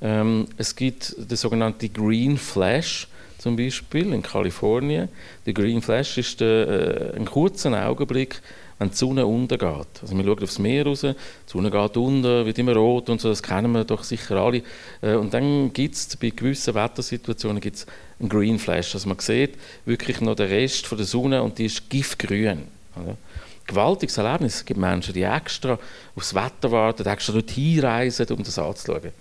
[0.00, 3.08] Ähm, es gibt den sogenannten Green Flash
[3.38, 5.08] zum Beispiel in Kalifornien.
[5.46, 8.40] Der Green Flash ist der, äh, ein kurzer Augenblick,
[8.80, 10.00] wenn die Sonne untergeht.
[10.00, 11.14] Also wir schauen aufs Meer raus, die
[11.44, 14.62] Sonne geht unter, wird immer rot und so, das kennen wir doch sicher alle.
[15.02, 17.86] Äh, und dann gibt es bei gewissen Wettersituationen gibt's
[18.18, 18.94] einen Green Flash.
[18.94, 22.62] Also man sieht wirklich noch den Rest von der Sonne und die ist giftgrün.
[22.96, 23.18] Oder?
[23.66, 24.56] Gewaltiges Erlebnis.
[24.56, 25.78] Es gibt Menschen, die extra
[26.16, 29.12] aufs Wetter warten, extra dorthin reisen, um das anzuschauen.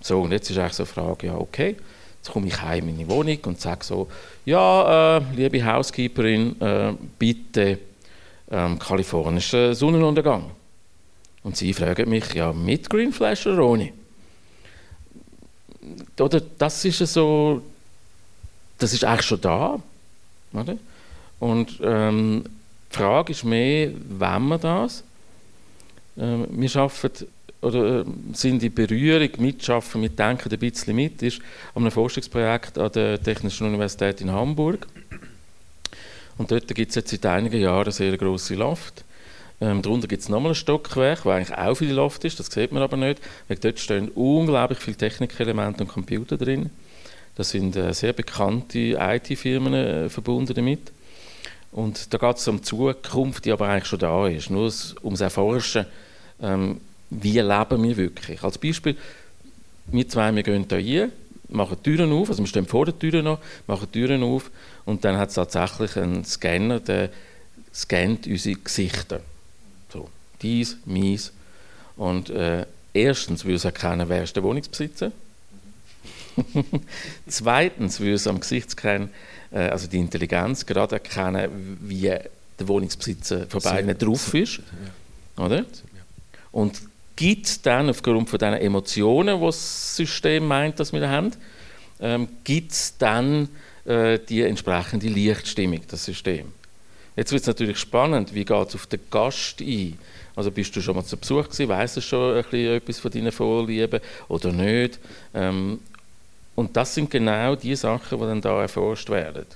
[0.00, 1.76] So, und jetzt ist eigentlich so eine Frage, ja okay,
[2.16, 4.08] jetzt komme ich heim in meine Wohnung und sage so,
[4.46, 7.78] ja, äh, liebe Housekeeperin, äh, bitte
[8.50, 10.50] ähm, kalifornischen Sonnenuntergang.
[11.42, 13.92] Und sie fragen mich, ja, mit Green Flash oder ohne?
[16.18, 17.62] Oder das ist so,
[18.78, 19.80] das ist eigentlich schon da.
[20.52, 20.76] Oder?
[21.38, 22.44] Und ähm,
[22.90, 25.04] die Frage ist mehr, wenn man das?
[26.18, 27.26] Ähm, wir arbeiten
[27.60, 31.40] oder äh, sind in Berührung, mitschaffen, mitdenken ein bisschen mit, ist
[31.74, 34.86] an einem Forschungsprojekt an der Technischen Universität in Hamburg.
[36.38, 39.04] Und dort gibt es jetzt seit einigen Jahren eine sehr grosse Loft.
[39.60, 42.70] Ähm, darunter gibt es nochmal ein Stockwerk, wo eigentlich auch viel Loft ist, das sieht
[42.70, 46.70] man aber nicht, weil dort stehen unglaublich viele Technikelemente und Computer drin.
[47.34, 50.92] Da sind äh, sehr bekannte IT-Firmen äh, verbunden damit.
[51.72, 54.72] Und da geht es um die Zukunft, die aber eigentlich schon da ist, nur
[55.02, 55.86] ums Erforschen,
[56.40, 58.42] ähm, wie leben wir wirklich.
[58.42, 58.96] Als Beispiel,
[59.86, 61.12] wir zwei, wir gehen hier rein,
[61.48, 64.50] machen die Türen auf, also wir stehen vor der Tür noch, machen die Türen auf
[64.88, 67.10] und dann hat es tatsächlich einen Scanner, der
[67.74, 69.20] scannt unsere Gesichter.
[69.92, 70.08] So,
[70.40, 71.30] dies, meins.
[71.98, 75.12] Und äh, erstens würde es erkennen, wer ist der Wohnungsbesitzer.
[77.26, 79.10] Zweitens würde es am Gesichtsscan,
[79.50, 84.60] äh, also die Intelligenz, gerade erkennen, wie der Wohnungsbesitzer von beiden drauf ist.
[85.36, 85.66] Oder?
[86.50, 86.80] Und
[87.14, 91.32] gibt dann aufgrund von diesen Emotionen, die das System meint, dass wir haben,
[92.00, 93.50] ähm, gibt es dann
[93.88, 96.52] die entsprechende Lichtstimmung, das System.
[97.16, 99.98] Jetzt wird es natürlich spannend, wie geht es auf den Gast ein?
[100.36, 103.10] Also bist du schon mal zu Besuch gewesen, weißt du schon ein bisschen etwas von
[103.10, 105.00] deinen Vorlieben oder nicht?
[105.34, 105.80] Ähm,
[106.54, 109.46] und das sind genau die Sachen, die dann da erforscht werden.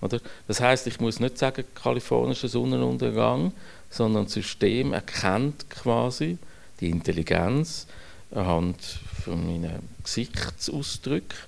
[0.00, 0.20] Oder?
[0.46, 3.52] Das heißt, ich muss nicht sagen, kalifornischer Sonnenuntergang,
[3.90, 6.38] sondern das System erkennt quasi,
[6.78, 7.86] die Intelligenz
[8.30, 8.76] anhand
[9.24, 11.38] von meinen Gesichtsausdrücken,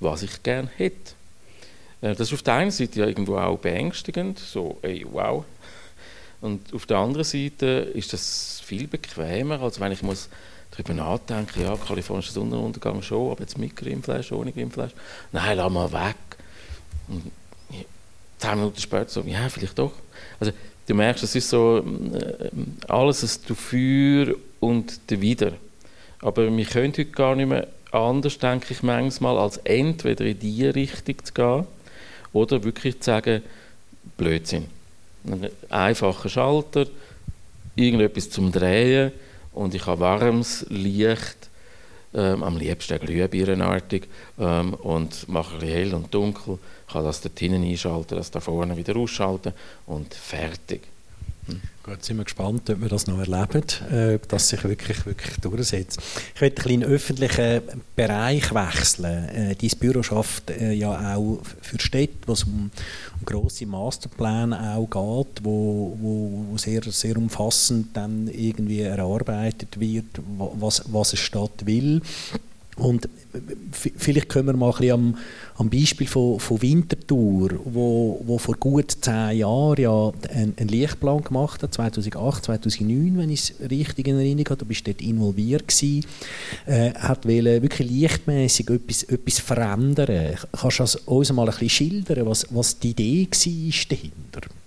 [0.00, 1.12] was ich gerne hätte.
[2.00, 5.44] Äh, das ist auf der einen Seite ja irgendwo auch beängstigend, so, ey, wow.
[6.40, 10.28] Und auf der anderen Seite ist das viel bequemer, als wenn ich muss
[10.70, 14.92] darüber nachdenken, ja, kalifornischer Sonnenuntergang schon, aber jetzt mit Grimflash, ohne Grimflash.
[15.32, 16.16] Nein, lass mal weg.
[17.08, 17.30] Und
[18.38, 19.92] zehn Minuten später so, ja, vielleicht doch.
[20.38, 20.52] Also
[20.86, 22.48] du merkst, es ist so äh,
[22.88, 25.52] alles ein Dafür und Wider.
[26.22, 30.66] Aber wir können heute gar nicht mehr anders, denke ich manchmal, als entweder in die
[30.66, 31.66] Richtung zu gehen
[32.32, 33.42] oder wirklich zu sagen,
[34.16, 34.66] Blödsinn.
[35.24, 36.86] Ein einfacher Schalter,
[37.76, 39.12] irgendetwas zum Drehen
[39.52, 41.50] und ich habe warmes Licht,
[42.12, 46.58] ähm, am liebsten glühbirnenartig ähm, und mache ein bisschen hell und dunkel,
[46.90, 49.52] kann das dort hinten einschalten, das da vorne wieder ausschalten
[49.86, 50.82] und fertig.
[51.90, 55.36] Gut, sind wir gespannt, ob wir das noch erleben, äh, ob das sich wirklich, wirklich
[55.40, 55.98] durchsetzt.
[56.36, 57.62] Ich möchte ein in öffentlichen
[57.96, 59.28] Bereich wechseln.
[59.28, 62.70] Äh, Dein Büro schafft äh, ja auch für Städte, wo es um,
[63.18, 70.20] um grosse Masterpläne auch geht, wo, wo, wo, sehr, sehr umfassend dann irgendwie erarbeitet wird,
[70.38, 72.02] was, was eine Stadt will.
[72.80, 73.08] Und
[73.72, 75.18] vielleicht können wir mal ein bisschen am,
[75.56, 81.22] am Beispiel von, von Winterthur, wo, wo vor gut zehn Jahren ja einen, einen Lichtplan
[81.22, 85.68] gemacht hat, 2008, 2009, wenn ich es richtig in Erinnerung habe, du bist dort involviert
[85.68, 86.06] gewesen,
[86.64, 90.36] äh, hat wollen, wirklich lichtmäßig etwas, etwas verändern.
[90.52, 94.59] Kannst du uns mal ein bisschen schildern, was, was die Idee war dahinter?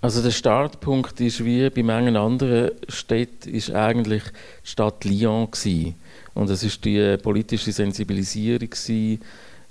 [0.00, 5.96] Also der Startpunkt ist wie bei manchen anderen Städten ist eigentlich die Stadt Lyon gewesen.
[6.34, 9.20] und es ist die politische Sensibilisierung gewesen,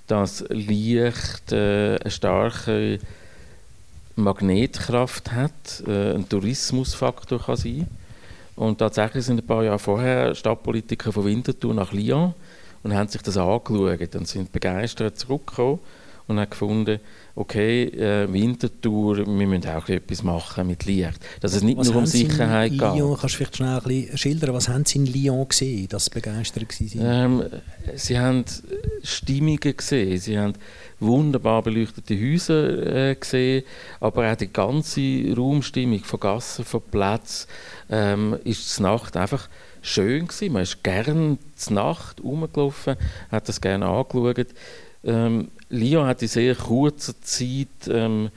[0.05, 2.99] dass Licht äh, eine starke
[4.17, 7.87] Magnetkraft hat, äh, ein Tourismusfaktor kann sein.
[8.57, 12.33] Und tatsächlich sind ein paar Jahre vorher Stadtpolitiker von Winterthur nach Lyon
[12.83, 15.79] und haben sich das angeschaut und sind begeistert zurückgekommen
[16.27, 16.99] und haben gefunden,
[17.35, 21.19] okay, äh, Wintertour, wir müssen auch etwas machen mit Licht.
[21.39, 22.81] Dass es nicht was nur um Sicherheit geht.
[22.81, 26.05] Lyon, kannst du vielleicht schnell ein bisschen schildern, was haben Sie in Lyon gesehen, dass
[26.05, 26.99] Sie begeistert waren?
[27.01, 27.43] Ähm,
[27.95, 28.43] sie haben
[29.03, 30.53] Stimmungen gesehen, sie haben
[30.99, 33.63] wunderbar beleuchtete Häuser äh, gesehen,
[33.99, 37.47] aber auch die ganze Raumstimmung von Gassen, von Plätzen,
[37.89, 39.47] ähm, ist die Nacht einfach
[39.81, 40.53] schön gewesen.
[40.53, 42.95] Man ist gerne zur Nacht rumgelaufen,
[43.31, 44.47] hat das gerne angeschaut.
[45.07, 48.29] Ähm, Lyon hat in sehr kurzer Zeit ähm,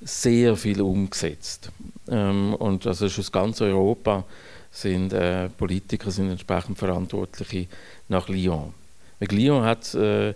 [0.00, 1.70] sehr viel umgesetzt.
[2.08, 4.24] Ähm, und also aus ganz Europa
[4.70, 7.66] sind äh, Politiker, sind entsprechend Verantwortliche
[8.08, 8.72] nach Lyon.
[9.18, 10.34] Weil Lyon hat, äh,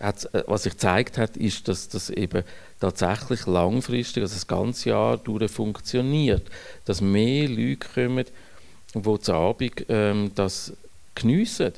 [0.00, 2.44] hat, äh, was sich gezeigt hat, ist, dass das eben
[2.80, 6.46] tatsächlich langfristig, also das ganze Jahr durch funktioniert.
[6.84, 8.24] Dass mehr Leute kommen,
[8.94, 10.72] die zu Abend ähm, das
[11.14, 11.72] geniessen.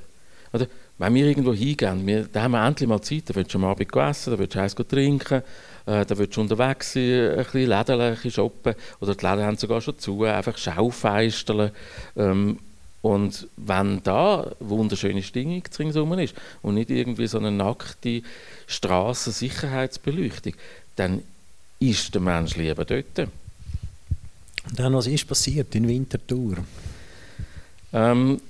[0.52, 0.66] Oder
[0.98, 3.64] wenn wir irgendwo hingehen, wir, da haben wir endlich mal Zeit, da willst du am
[3.64, 5.42] Abend essen, da willst du eins trinken,
[5.86, 9.44] äh, da willst du unterwegs sein, ein bisschen Läden, ein bisschen shoppen, oder die Läden
[9.44, 11.72] haben sogar schon zu, einfach Schaufeisterle.
[12.16, 12.58] Ähm,
[13.00, 18.22] und wenn da eine wunderschöne Stimmung ringsum ist und nicht irgendwie so eine nackte
[18.66, 20.54] Strassensicherheitsbeleuchtung,
[20.96, 21.22] dann
[21.78, 23.18] ist der Mensch lieber dort.
[23.18, 26.56] Und dann, was ist passiert in Winterthur?
[27.92, 28.40] Ähm,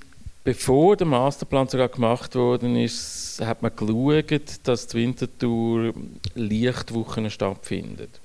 [0.43, 5.93] Bevor der Masterplan sogar gemacht worden ist, hat man geschaut, dass die Wintertour
[6.33, 8.19] Lichtwochen stattfindet.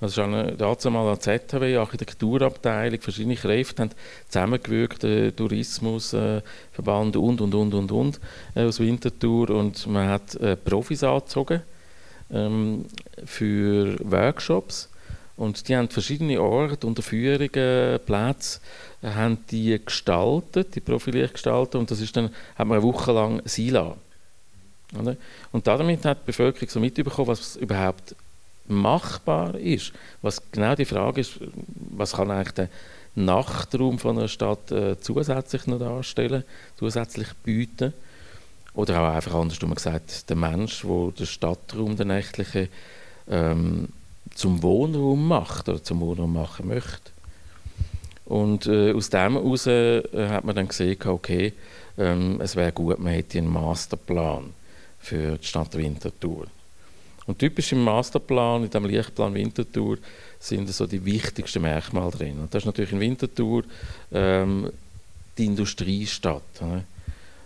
[0.00, 3.90] Also schon dazu mal an ZHW, Architekturabteilung, verschiedene Kräfte haben
[4.28, 8.20] zusammengewirkt, äh, Tourismusverband äh, und, und, und, und, und
[8.54, 11.62] äh, aus Winterthur und man hat äh, Profis angezogen
[12.30, 12.86] ähm,
[13.24, 14.90] für Workshops
[15.36, 18.60] und die haben verschiedene Orte, Unterführungen, Plätze
[19.04, 23.42] haben die gestaltet, die profiliert gestaltet und das ist dann, hat man eine Woche lang
[23.44, 23.96] Sila.
[24.98, 25.16] Oder?
[25.52, 28.14] Und damit hat die Bevölkerung so mitbekommen, was überhaupt
[28.66, 29.92] machbar ist.
[30.22, 31.38] Was genau die Frage ist,
[31.90, 32.68] was kann eigentlich der
[33.14, 36.44] Nachtraum von einer Stadt äh, zusätzlich noch darstellen,
[36.78, 37.92] zusätzlich bieten.
[38.74, 42.68] Oder auch einfach andersrum gesagt, der Mensch, der den Stadtraum, den nächtlichen,
[43.28, 43.88] ähm,
[44.34, 47.13] zum Wohnraum macht oder zum Wohnraum machen möchte.
[48.24, 51.52] Und äh, aus dem heraus äh, hat man dann gesehen, okay,
[51.98, 54.52] ähm, es wäre gut, man hätte einen Masterplan
[54.98, 56.46] für die Stadt Winterthur.
[57.26, 59.98] Und typisch im Masterplan, in dem Lichtplan Winterthur,
[60.38, 62.38] sind so die wichtigsten Merkmale drin.
[62.40, 63.64] Und das ist natürlich in Winterthur
[64.12, 64.70] ähm,
[65.36, 66.60] die Industriestadt.
[66.60, 66.84] Ne?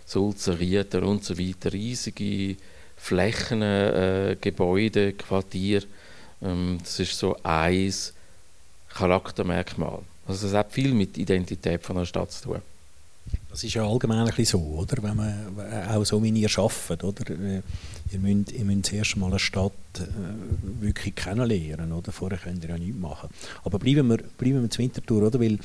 [0.05, 2.57] Sulzer, Rieter und so weiter, riesige
[2.97, 5.83] Flächen, äh, Gebäude, Quartier.
[6.41, 7.93] Ähm, das ist so ein
[8.89, 9.99] Charaktermerkmal.
[10.29, 12.61] Also es hat viel mit Identität von einer Stadt zu tun.
[13.49, 15.01] Das ist ja allgemein ein so, oder?
[15.01, 17.31] Wenn man auch so wie ihr arbeitet, oder?
[17.31, 17.61] Äh,
[18.11, 22.11] ihr müsst, ihr müsst zuerst mal eine Stadt äh, wirklich kennenlernen, oder?
[22.11, 23.29] Vorher könnt ihr ja nichts machen.
[23.63, 25.39] Aber bleiben wir, bleiben wir zur Wintertour, oder?
[25.39, 25.57] Weil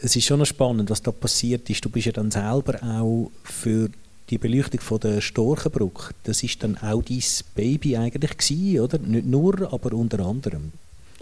[0.00, 1.84] es ist schon spannend, was da passiert ist.
[1.84, 3.90] Du bist ja dann selber auch für
[4.30, 7.22] die Beleuchtung von der Storchenbrücke, das ist dann auch dein
[7.56, 8.98] Baby eigentlich gewesen, oder?
[8.98, 10.72] Nicht nur, aber unter anderem.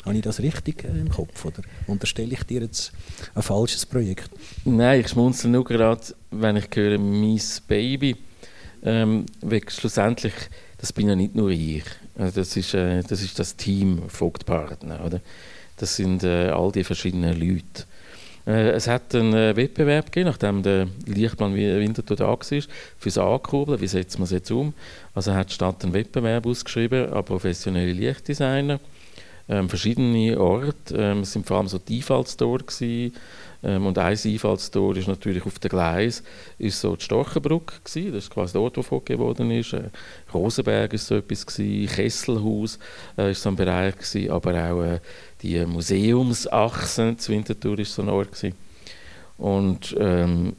[0.06, 2.92] Habe ich das richtig im Kopf oder unterstelle ich dir jetzt
[3.34, 4.30] ein falsches Projekt?
[4.64, 6.00] Nein, ich schmunzel nur gerade,
[6.30, 8.14] wenn ich höre «Mein Baby»,
[8.84, 9.26] ähm,
[9.66, 10.32] schlussendlich,
[10.78, 11.82] das bin ja nicht nur ich,
[12.16, 15.20] also das, ist, äh, das ist das Team Vogtpartner, oder?
[15.76, 17.84] Das sind äh, all die verschiedenen Leute.
[18.46, 22.64] Äh, es hat einen äh, Wettbewerb gegeben, nachdem der Lichtplan Winterthur da war, für
[23.02, 24.72] das Ankurbeln, wie setzen wir es jetzt um.
[25.16, 28.78] Also hat die Stadt einen Wettbewerb ausgeschrieben an professionelle Lichtdesigner
[29.48, 30.94] ähm, verschiedene Orte.
[30.94, 32.64] Ähm, es sind vor allem so die Einfallstore
[33.62, 36.22] ähm, und ein Einfallstor ist natürlich auf dem Gleis,
[36.58, 38.12] ist so die Storchenbrücke gewesen.
[38.12, 39.72] Das ist quasi dort, wo vorgegeben worden ist.
[39.72, 39.90] Äh,
[40.32, 42.78] Rosenberg ist so etwas gewesen, Kesselhaus
[43.16, 45.00] äh, ist so ein Bereich gewesen, aber auch äh,
[45.42, 48.56] die Museumsachsen zu Winterthur ist so ein Ort gewesen.
[49.38, 50.54] Und ähm,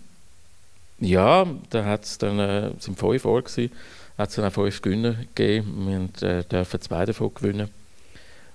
[1.00, 3.70] ja, da hat's dann, äh, sind fünf Orte
[4.18, 6.10] hat es dann auch fünf Gewinner gegeben.
[6.22, 7.70] Wir äh, dürfen zwei davon gewinnen.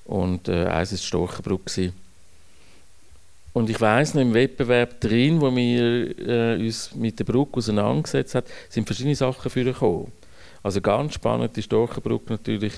[0.05, 1.93] Und äh, eins war Storchenbrücke.
[3.53, 8.35] Und ich weiss noch, im Wettbewerb drin, wo wir äh, uns mit der Brücke auseinandergesetzt
[8.35, 10.11] haben, sind verschiedene Sachen vorgekommen.
[10.63, 12.73] Also ganz spannend ist Storchenbrücke natürlich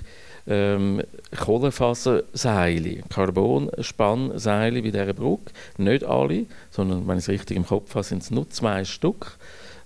[0.46, 1.02] ähm,
[1.38, 5.52] Kohlenfaserseile, Carbonspannseile bei dieser Brücke.
[5.76, 9.36] Nicht alle, sondern wenn ich es richtig im Kopf habe, sind es nur zwei Stück.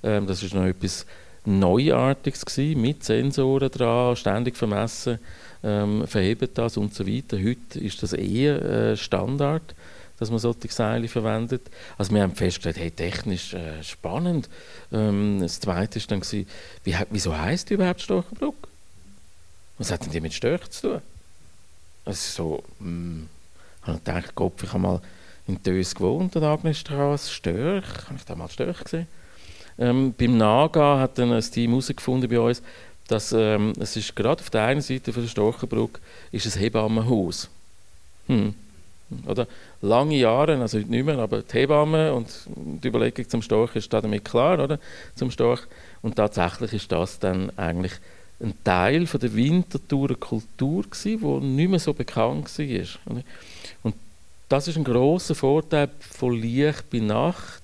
[0.03, 1.07] Ähm, das ist noch etwas
[1.45, 5.19] Neuartiges gewesen, mit Sensoren dran, ständig vermessen
[5.63, 7.39] ähm, verheben das und so weiter.
[7.39, 9.75] Heute ist das eher äh, Standard,
[10.19, 11.63] dass man solche Seile verwendet.
[11.97, 14.49] Also wir haben festgestellt, hey, technisch äh, spannend.
[14.93, 16.47] Ähm, das Zweite war dann, gewesen,
[16.85, 18.69] wie, wieso heisst überhaupt Storchenbrücke?
[19.79, 21.03] Was hat denn die mit Störch zu tun?
[22.05, 23.29] Also so, hm,
[23.83, 25.01] habe ich gedacht, Gott, ich habe mal
[25.47, 29.07] in Dös gewohnt, an der Agnesstraße, Störch, habe ich da mal Störch gesehen.
[29.79, 32.63] Ähm, beim Naga hat dann ein Team herausgefunden bei uns,
[33.09, 36.01] dass ähm, es ist gerade auf der einen Seite von der Storchenbrücke
[36.31, 37.49] ist ein Hebammenhaus.
[38.29, 38.55] Hm.
[39.27, 39.47] Oder
[39.81, 43.91] lange Jahre, also heute nicht mehr, aber die Hebamme und die Überlegung zum Storch ist
[43.91, 44.79] damit klar, oder?
[45.15, 45.63] Zum Storch.
[46.03, 47.95] Und tatsächlich ist das dann eigentlich
[48.41, 53.23] ein Teil von der Winterthurer Kultur gewesen, wo nicht mehr so bekannt war.
[53.83, 53.95] Und
[54.49, 57.63] das ist ein großer Vorteil von Licht bei Nacht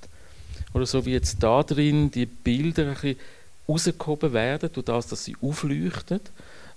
[0.72, 3.16] oder so wie jetzt da drin die Bilder ein bisschen
[3.68, 6.20] rausgehoben werden, durch das, dass sie aufleuchten,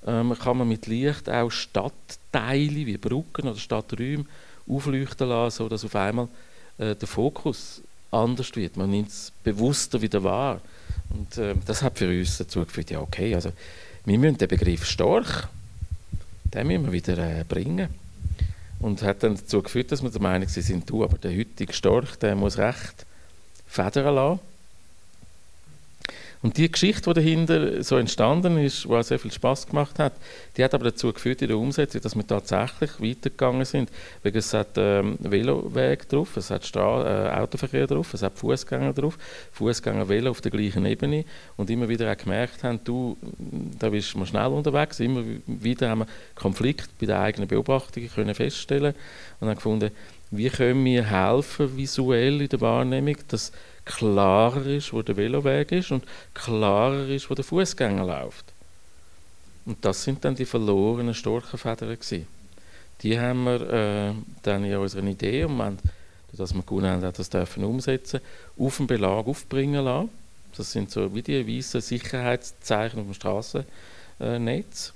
[0.05, 4.25] ähm, kann man mit Licht auch Stadtteile wie Brücken oder Stadträume
[4.67, 6.27] aufleuchten lassen, sodass auf einmal
[6.77, 7.81] äh, der Fokus
[8.11, 8.77] anders wird.
[8.77, 10.61] Man nimmt es bewusster wieder wahr.
[11.09, 13.51] Und äh, das hat für uns dazu geführt, ja okay, also
[14.05, 15.47] wir müssen den Begriff Storch,
[16.53, 17.89] den müssen wir wieder äh, bringen.
[18.79, 22.15] Und hat dann dazu geführt, dass wir der Meinung sind, du, aber der heutige Storch,
[22.17, 23.05] der muss recht
[23.65, 24.39] federn lassen.
[26.41, 30.13] Und die Geschichte, die dahinter so entstanden ist, die auch sehr viel Spaß gemacht hat,
[30.55, 33.89] die hat aber dazu geführt in der Umsetzung, dass wir tatsächlich weitergegangen sind.
[34.23, 38.93] Weil es hat ähm, Veloweg drauf, es hat Stra äh, Autoverkehr drauf, es hat Fußgänger
[38.93, 39.17] drauf,
[39.53, 41.25] Fußgänger, Velo auf der gleichen Ebene
[41.55, 43.17] und immer wieder auch gemerkt haben, du,
[43.79, 44.99] da bist du schnell unterwegs.
[44.99, 48.93] Immer wieder haben wir Konflikt bei den eigenen Beobachtungen können feststellen
[49.39, 49.91] und haben gefunden,
[50.29, 53.51] wie können wir helfen visuell in der Wahrnehmung, dass
[53.88, 58.45] klarer ist, wo der Veloweg ist und klarer ist, wo der Fußgänger läuft.
[59.65, 62.27] Und das sind dann die verlorenen Storchenfedern gewesen.
[63.01, 64.13] Die haben wir äh,
[64.43, 65.77] dann in unserer Idee, und wir
[66.33, 68.21] dass wir gewonnen haben, das dürfen umsetzen,
[68.57, 70.09] auf dem Belag aufbringen lassen.
[70.55, 74.93] Das sind so wie die weißen Sicherheitszeichen auf dem Straßennetz.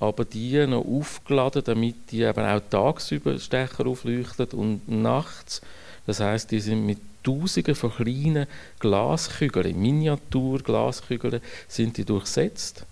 [0.00, 5.62] Aber die noch aufgeladen, damit die eben auch tagsüber stärker aufleuchten und nachts.
[6.06, 8.46] Das heißt, die sind mit Tausende von kleinen
[8.78, 12.86] Glaskügeln, Miniatur-Glaskügeln, sind die durchsetzt.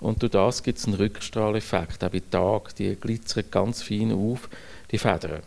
[0.00, 2.74] Und durch das gibt es einen Rückstrahleffekt, auch bei Tag.
[2.76, 4.48] Die glitzern ganz fein auf,
[4.90, 5.42] die Federn.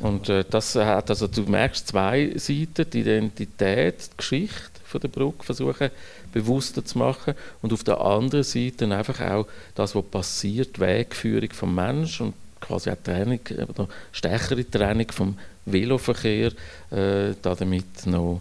[0.00, 5.08] Und äh, das hat, also du merkst zwei Seiten, die Identität, die Geschichte von der
[5.08, 5.90] Brücke versuchen
[6.32, 11.50] bewusster zu machen und auf der anderen Seite einfach auch das, was passiert, die Wegführung
[11.52, 16.52] vom Menschen und quasi auch Training, oder stärkere Training vom Veloverkehr
[16.90, 18.40] äh, damit noch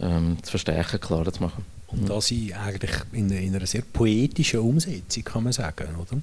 [0.00, 1.64] ähm, zu verstärken, klarer zu machen.
[1.88, 6.20] Und das eigentlich in, in einer sehr poetischen Umsetzung, kann man sagen, oder?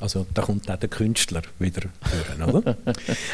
[0.00, 2.76] Also da kommt auch der Künstler wieder führen, oder?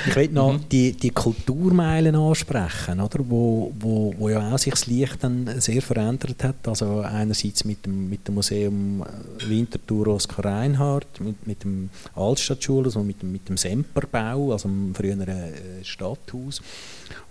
[0.06, 0.68] ich will noch mhm.
[0.70, 3.18] die, die Kulturmeilen ansprechen, oder?
[3.28, 6.68] Wo, wo, wo ja auch sich das Licht dann sehr verändert hat.
[6.68, 9.04] Also einerseits mit dem, mit dem Museum
[9.46, 14.94] Winterthur Oskar Reinhardt, mit, mit dem Altstadtschule, also mit dem, mit dem Semperbau, also dem
[14.94, 16.62] früheren äh, Stadthaus,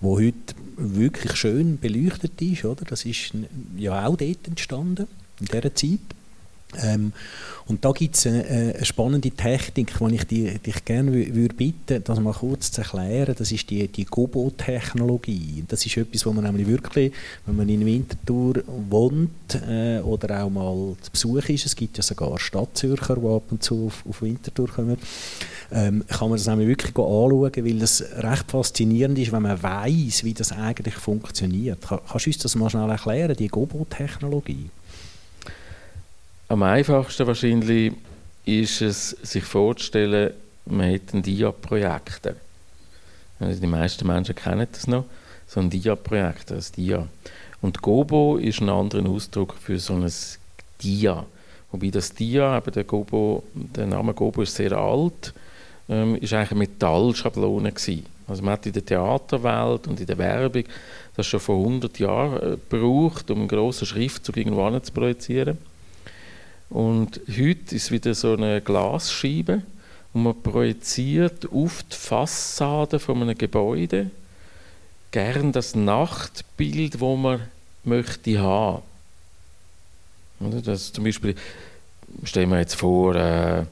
[0.01, 2.84] wo heute wirklich schön beleuchtet ist, oder?
[2.86, 3.34] Das ist
[3.77, 5.07] ja auch dort entstanden,
[5.39, 5.99] in dieser Zeit.
[6.82, 7.13] Ähm,
[7.67, 12.03] und da gibt es eine, eine, spannende Technik, die ich dich, dich gerne würde bitten,
[12.03, 13.36] das mal kurz zu erklären.
[13.38, 15.63] Das ist die, die Gobo-Technologie.
[15.67, 17.13] Das ist etwas, wo man nämlich wirklich,
[17.45, 22.03] wenn man in Winterthur wohnt äh, oder auch mal zu Besuch ist, es gibt ja
[22.03, 24.97] sogar Stadtzürcher, die ab und zu auf, auf Winterthur kommen,
[25.72, 30.24] ähm, kann man das nämlich wirklich anschauen, weil das recht faszinierend ist, wenn man weiß,
[30.24, 31.80] wie das eigentlich funktioniert.
[31.88, 34.69] Kannst du uns das mal schnell erklären, die Gobo-Technologie?
[36.52, 37.93] Am einfachsten wahrscheinlich
[38.43, 40.34] ist es, sich vorzustellen,
[40.66, 42.28] man hat ein Dia-Projekt.
[43.39, 45.06] Also die meisten Menschen kennen das noch,
[45.47, 47.08] so ein Dia-Projekt, das Dia.
[47.62, 50.12] Und Gobo ist ein anderer Ausdruck für so ein
[50.84, 51.26] Dia.
[51.72, 55.34] Wobei das Dia, eben der, Gobo, der Name Gobo ist sehr alt,
[55.88, 58.06] ähm, ist eigentlich eine Metallschablone gewesen.
[58.28, 60.66] Also man hat in der Theaterwelt und in der Werbung
[61.16, 65.70] das schon vor 100 Jahren äh, gebraucht, um einen grossen Schriftzug irgendwo zu projizieren.
[66.72, 69.61] Und heute ist wieder so eine Glasscheibe
[70.13, 74.09] und man projiziert auf die Fassade von einem Gebäude
[75.11, 77.41] gern das Nachtbild, wo man
[77.84, 78.84] möchte haben.
[80.63, 81.36] Das zum Beispiel
[82.24, 83.65] stellen wir jetzt vor äh,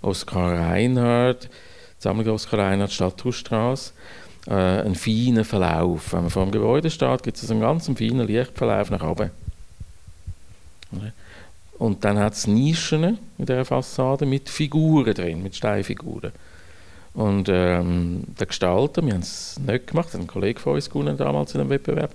[0.00, 1.50] Oskar Reinhardt,
[1.98, 3.92] Sammlung Oskar Reinhardt, Stadthausstraße,
[4.46, 6.12] äh, einen feinen Verlauf.
[6.12, 9.32] Wenn man vor dem Gebäude steht, gibt es einen ganz feinen Lichtverlauf nach oben.
[11.78, 16.32] Und dann hat es Nischen in dieser Fassade mit Figuren drin, mit Steinfiguren.
[17.14, 21.54] Und ähm, der Gestalter, wir haben es nicht gemacht, ein Kollege von uns gewonnen damals
[21.54, 22.14] in einem Wettbewerb,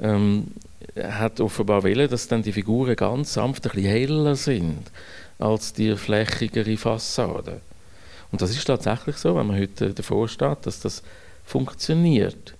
[0.00, 0.48] ähm,
[0.96, 4.90] hat offenbar wollen, dass dann die Figuren ganz sanft ein bisschen heller sind
[5.38, 7.60] als die flächigere Fassade.
[8.32, 11.02] Und das ist tatsächlich so, wenn man heute davor steht, dass das
[11.44, 12.55] funktioniert.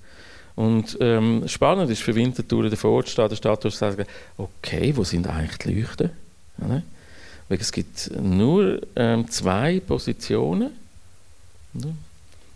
[0.57, 4.07] Und ähm, spannend ist für Winterthur davor zu stehen, der Stadttor zu sagen,
[4.39, 6.11] okay, wo sind eigentlich die Leuchten?
[6.59, 6.83] Ja,
[7.49, 10.73] Weil es gibt nur ähm, zwei Positionen.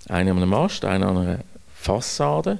[0.08, 1.38] Eine an einem Mast, eine an einer
[1.74, 2.58] Fassade.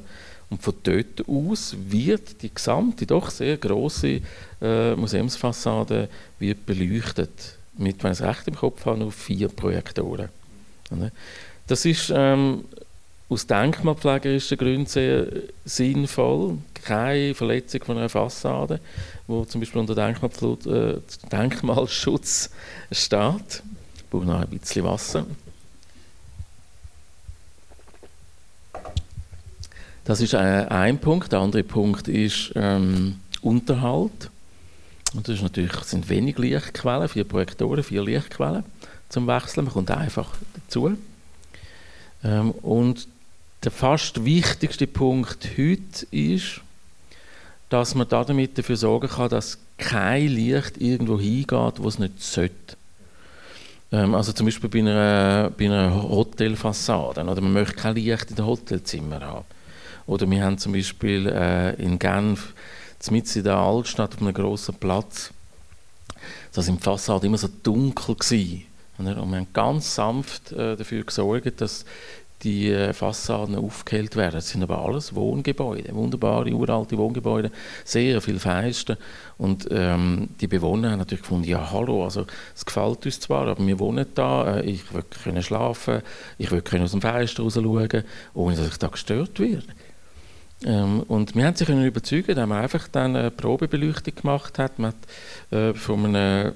[0.51, 4.21] Und von dort aus wird die gesamte, doch sehr große
[4.61, 7.57] äh, Museumsfassade wird beleuchtet.
[7.79, 10.29] Mit, wenn ich es recht im Kopf habe, nur vier Projektoren.
[11.67, 12.65] Das ist ähm,
[13.31, 15.27] aus denkmalpflegerischen Gründen sehr
[15.65, 16.59] sinnvoll.
[16.75, 18.81] Keine Verletzung von einer Fassade,
[19.29, 20.97] wo zum Beispiel unter Denkmalschutz, äh,
[21.31, 22.51] Denkmalschutz
[22.91, 23.63] steht.
[23.97, 25.25] Ich brauche noch ein bisschen Wasser.
[30.05, 31.31] Das ist ein, ein Punkt.
[31.31, 34.29] Der andere Punkt ist ähm, Unterhalt.
[35.15, 38.65] Und das ist natürlich, sind wenig Lichtquellen, vier Projektoren, vier Lichtquellen
[39.09, 39.67] zum Wechseln.
[39.67, 40.97] Man kommt einfach dazu.
[42.25, 43.07] Ähm, und
[43.63, 46.61] der fast wichtigste Punkt heute ist,
[47.69, 52.77] dass man damit dafür sorgen kann, dass kein Licht irgendwo hingeht, wo es nicht sollte.
[53.93, 57.23] Ähm, also zum Beispiel bei einer, bei einer Hotelfassade.
[57.23, 59.45] Oder man möchte kein Licht in den Hotelzimmern haben.
[60.07, 62.55] Oder wir haben zum Beispiel äh, in Genf,
[63.11, 65.31] mitten in der Altstadt auf einem grossen Platz,
[66.53, 68.67] da sind die immer so dunkel gewesen.
[68.99, 71.87] Und wir haben ganz sanft äh, dafür gesorgt, dass
[72.43, 74.35] die äh, Fassaden aufgehellt werden.
[74.35, 77.51] Das sind aber alles Wohngebäude, wunderbare, uralte Wohngebäude,
[77.85, 78.97] sehr viel Fenster.
[79.39, 83.67] Und ähm, die Bewohner haben natürlich gefunden, ja hallo, also es gefällt uns zwar, aber
[83.67, 86.03] wir wohnen da, äh, ich will können schlafen,
[86.39, 89.65] ich will können aus dem Fenster raus schauen, ohne dass ich da gestört werde.
[90.65, 94.79] Ähm, und wir haben sich überzeugen, indem man einfach dann eine Probebeleuchtung gemacht hat.
[94.79, 96.53] Man hat äh, von einem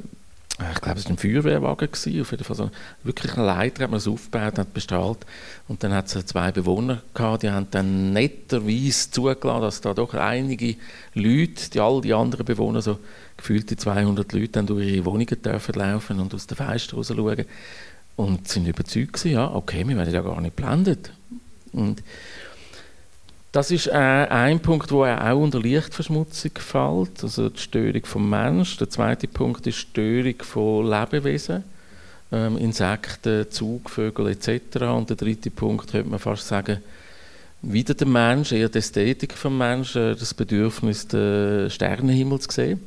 [0.73, 2.71] ich glaube, es war ein Feuerwehrwagen, gewesen, auf jeden Fall so
[3.03, 5.19] wirklich ein Leiter, hat man es aufgebaut, hat bestrahlt
[5.67, 10.15] und dann hat es zwei Bewohner gehabt, die haben dann netterweise zugelassen, dass da doch
[10.15, 10.77] einige
[11.15, 13.01] Leute, die all die anderen Bewohner, so
[13.37, 17.45] gefühlte 200 Leute, dann durch ihre Wohnungen dürfen laufen und aus den Fenstern raus schauen
[18.15, 21.11] und sind überzeugt gewesen, ja, okay, wir werden ja gar nicht blendet.
[21.73, 22.01] Und
[23.55, 28.77] das ist äh, ein Punkt, wo auch unter Lichtverschmutzung fällt, also die Störung vom Mensch.
[28.79, 31.63] Der zweite Punkt ist die Störung von Lebewesen,
[32.33, 34.79] ähm, Insekten, Zugvögel etc.
[34.97, 36.79] Und der dritte Punkt könnte man fast sagen,
[37.63, 42.81] wieder der Mensch, eher die Ästhetik vom Menschen, das Bedürfnis, den Sternenhimmel zu sehen.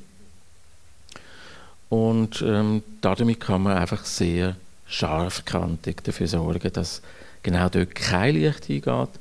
[1.88, 7.01] Und ähm, damit kann man einfach sehr scharfkantig dafür sorgen, dass
[7.41, 9.11] genau dort kein Licht hingeht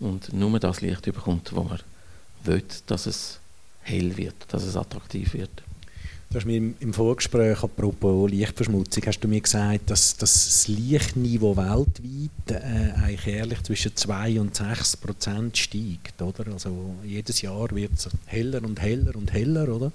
[0.00, 1.80] und nur das Licht bekommt, wo man
[2.44, 3.40] will, dass es
[3.82, 5.50] hell wird, dass es attraktiv wird.
[6.30, 11.56] Du hast mir im Vorgespräch apropos Lichtverschmutzung hast du mir gesagt, dass, dass das Lichtniveau
[11.56, 16.52] weltweit äh, eigentlich jährlich zwischen 2 und 6 Prozent steigt, oder?
[16.52, 19.90] Also jedes Jahr wird es heller und heller und heller, oder?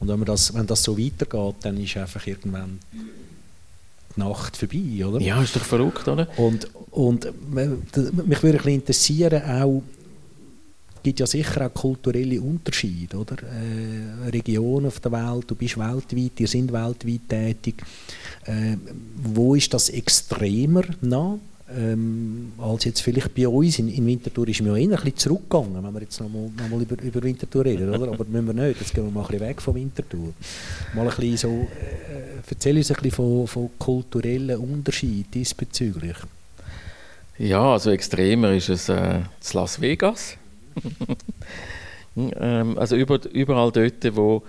[0.00, 2.80] Und wenn, man das, wenn das so weitergeht, dann ist einfach irgendwann
[4.16, 5.20] die Nacht vorbei, oder?
[5.20, 6.28] Ja, ist doch verrückt, oder?
[6.36, 9.82] Und, und mich würde ein interessieren, auch
[11.06, 13.36] gibt ja sicher auch kulturelle Unterschiede, oder?
[13.44, 17.76] Äh, Regionen auf der Welt, du bist weltweit, ihr sind weltweit tätig.
[18.44, 18.76] Äh,
[19.22, 21.38] wo ist das extremer noch?
[21.68, 23.78] Ähm, als jetzt vielleicht bei uns.
[23.80, 26.68] In, in Winterthur ist mir ja eher ein bisschen zurückgegangen, wenn wir jetzt nochmal noch
[26.68, 28.12] mal über, über Winterthur reden, oder?
[28.12, 30.32] Aber müssen wir nicht, jetzt gehen wir mal ein bisschen weg von Winterthur.
[30.94, 36.16] Mal ein bisschen so, äh, erzähl uns ein bisschen von, von kulturellen Unterschieden diesbezüglich.
[37.38, 39.20] Ja, also extremer ist es äh,
[39.52, 40.36] Las Vegas.
[42.16, 44.42] ähm, also überall dort, wo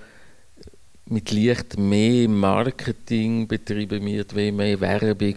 [1.06, 5.36] mit Licht mehr Marketing betrieben wird, mehr Werbung,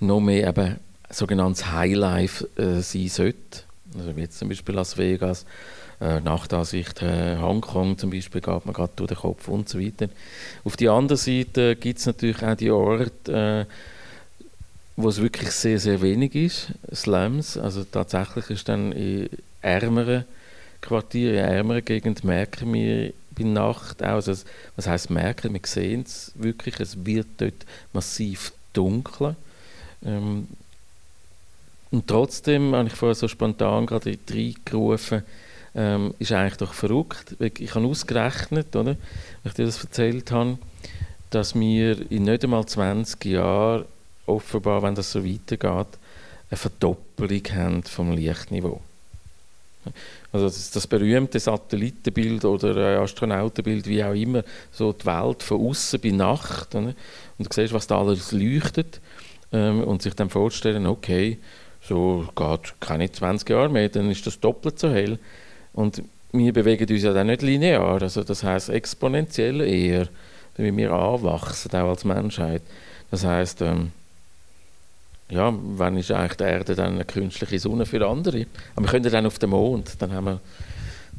[0.00, 0.76] noch mehr eben
[1.10, 3.62] sogenanntes Highlife äh, sein sollte.
[3.96, 5.44] Also jetzt zum Beispiel Las Vegas,
[6.00, 10.08] äh, Nachtansicht äh, Hongkong zum Beispiel geht man gerade durch den Kopf und so weiter.
[10.64, 13.72] Auf der anderen Seite gibt es natürlich auch die Orte, äh,
[14.96, 17.56] wo es wirklich sehr, sehr wenig ist, Slums.
[17.56, 19.28] Also tatsächlich ist dann in
[19.60, 20.24] ärmeren
[20.80, 24.34] Quartieren, in ärmeren Gegenden merken wir bei Nacht auch, also
[24.76, 29.34] was heißt merken, wir sehen es wirklich, es wird dort massiv dunkler.
[30.04, 30.46] Ähm,
[31.94, 35.22] und trotzdem habe ich vorher so spontan gerade reingerufen,
[35.76, 37.36] ähm, ist eigentlich doch verrückt.
[37.38, 38.96] Ich habe ausgerechnet, oder, wenn
[39.44, 40.58] ich dir das erzählt habe,
[41.30, 43.84] dass wir in nicht einmal 20 Jahren
[44.26, 45.86] offenbar, wenn das so weitergeht,
[46.50, 48.80] eine Verdoppelung haben vom Lichtniveau.
[50.32, 54.42] Also das, das berühmte Satellitenbild oder Astronautenbild, wie auch immer,
[54.72, 56.74] so die Welt von außen bei Nacht.
[56.74, 56.94] Oder?
[57.38, 59.00] Und du siehst, was da alles leuchtet
[59.52, 61.38] ähm, und sich dann vorstellen, okay,
[61.86, 65.18] so geht keine 20 Jahre mehr, dann ist das doppelt so hell.
[65.72, 70.08] Und wir bewegen uns ja dann nicht linear, also das heißt exponentiell eher,
[70.56, 72.62] wenn wir anwachsen, auch als Menschheit.
[73.10, 73.92] Das heißt, ähm,
[75.30, 78.46] ja, wann ist eigentlich die Erde dann eine künstliche Sonne für andere?
[78.74, 80.40] Aber wir können dann auf den Mond, dann haben wir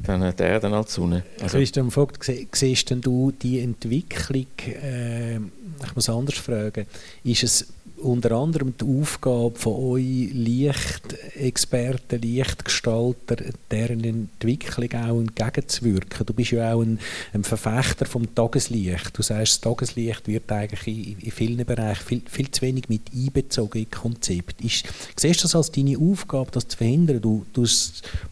[0.04, 1.22] dann die Erde als Sonne.
[1.40, 6.86] Also, Christian Vogt, siehst du die Entwicklung, äh, ich muss anders fragen,
[7.24, 7.66] ist es
[8.02, 13.36] unter anderem die Aufgabe von euch Lichtexperten, Lichtgestalter,
[13.70, 16.26] deren Entwicklung auch entgegenzuwirken.
[16.26, 16.98] Du bist ja auch ein,
[17.32, 19.16] ein, Verfechter vom Tageslicht.
[19.16, 23.02] Du sagst, das Tageslicht wird eigentlich in, in vielen Bereichen viel, viel, zu wenig mit
[23.14, 24.60] einbezogen in Konzept.
[24.60, 24.86] Ist,
[25.16, 27.20] siehst du das als deine Aufgabe, das zu verhindern?
[27.20, 27.64] Du, du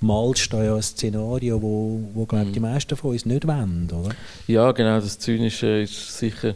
[0.01, 2.67] malst da ja ein Szenario, wo, wo glaube die mhm.
[2.67, 4.15] meisten von uns nicht wollen, oder?
[4.47, 5.01] Ja, genau.
[5.01, 6.55] Das Zynische ist sicher,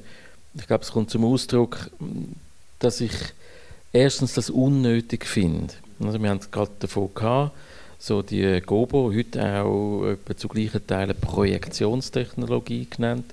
[0.54, 1.90] ich glaube, es kommt zum Ausdruck,
[2.79, 3.12] dass ich
[3.93, 5.74] erstens das unnötig finde.
[6.01, 7.57] Also wir haben gerade davon gehabt,
[7.99, 13.24] so die Gobo, heute auch zu gleichen Teilen Projektionstechnologie genannt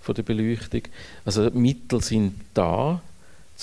[0.00, 0.82] von der Beleuchtung.
[1.24, 3.02] Also Mittel sind da,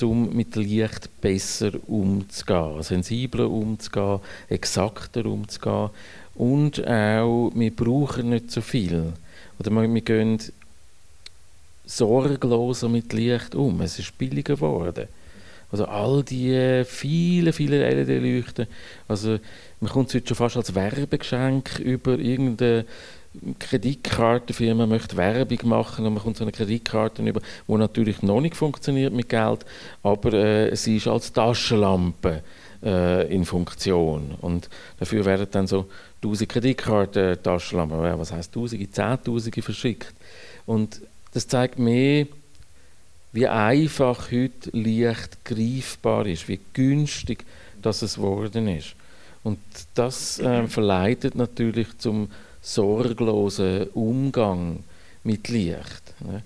[0.01, 4.19] um mit Licht besser umzugehen, sensibler umzugehen,
[4.49, 5.89] exakter umzugehen
[6.35, 9.13] und auch, wir brauchen nicht so viel.
[9.59, 10.39] Oder wir, wir gehen
[11.85, 13.81] sorgloser mit Licht um.
[13.81, 15.07] Es ist billiger geworden.
[15.71, 18.67] Also all die vielen, vielen LED-Leuchten.
[19.07, 19.39] Also
[19.79, 22.19] man kommt es heute schon fast als Werbegeschenk über.
[22.19, 22.85] Irgendeine
[23.59, 28.57] Kreditkartenfirma möchte Werbung machen und man kommt so eine Kreditkarte über, die natürlich noch nicht
[28.57, 29.65] funktioniert mit Geld,
[30.03, 32.43] aber äh, sie ist als Taschenlampe
[32.83, 34.35] äh, in Funktion.
[34.41, 34.69] Und
[34.99, 40.13] dafür werden dann so 1000 Kreditkarten Taschenlampen, was heißt Tausende, Zehntausende verschickt.
[40.65, 41.01] Und
[41.33, 42.27] das zeigt mir,
[43.33, 47.45] wie einfach heute Licht greifbar ist, wie günstig
[47.81, 48.95] das es geworden ist.
[49.43, 49.59] Und
[49.95, 52.29] das äh, verleitet natürlich zum
[52.61, 54.83] sorglosen Umgang
[55.23, 56.13] mit Licht.
[56.19, 56.43] Ne?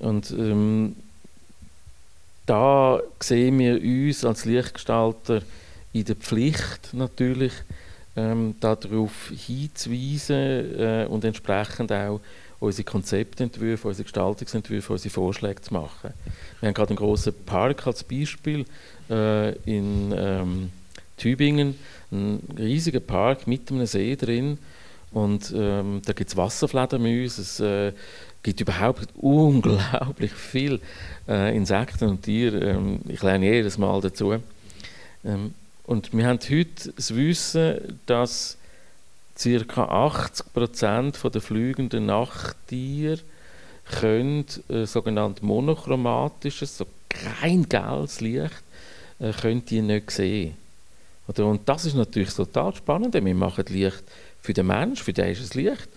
[0.00, 0.96] Und ähm,
[2.46, 5.42] da sehen wir uns als Lichtgestalter
[5.92, 7.52] in der Pflicht natürlich,
[8.16, 12.20] ähm, darauf hinzuweisen äh, und entsprechend auch
[12.60, 16.12] unsere Konzeptentwürfe, unsere Gestaltungsentwürfe, unsere Vorschläge zu machen.
[16.60, 18.66] Wir haben gerade einen großen Park als Beispiel
[19.08, 20.70] äh, in ähm,
[21.16, 21.74] Tübingen,
[22.12, 24.58] einen riesigen Park mit einem See drin.
[25.10, 27.92] Und ähm, da gibt es Wasserfledermäuse, es äh,
[28.42, 30.80] gibt überhaupt unglaublich viel
[31.28, 32.70] äh, Insekten und Tiere.
[32.70, 34.36] Ähm, ich lerne jedes Mal dazu.
[35.24, 35.54] Ähm,
[35.84, 38.56] und wir haben heute das Wissen, dass
[39.42, 39.84] ca.
[39.84, 43.20] 80 Prozent der fliegenden Nachttiere
[43.84, 46.86] können äh, sogenanntes monochromatisches, so
[47.40, 48.62] rein gelbes Licht,
[49.18, 50.54] äh, können die nicht sehen.
[51.26, 51.46] Oder?
[51.46, 53.14] Und das ist natürlich total spannend.
[53.14, 54.02] Wir machen Licht
[54.42, 55.88] für den Menschen, für den ist es Licht.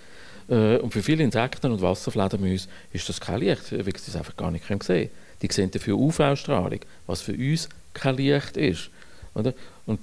[0.50, 4.36] Äh, und für viele Insekten und Wasserfledermäuse ist das kein Licht, weil sie es einfach
[4.36, 5.10] gar nicht sehen können.
[5.42, 8.90] Die sehen dafür UV-Strahlung, was für uns kein Licht ist.
[9.36, 9.54] Oder?
[9.86, 10.00] Und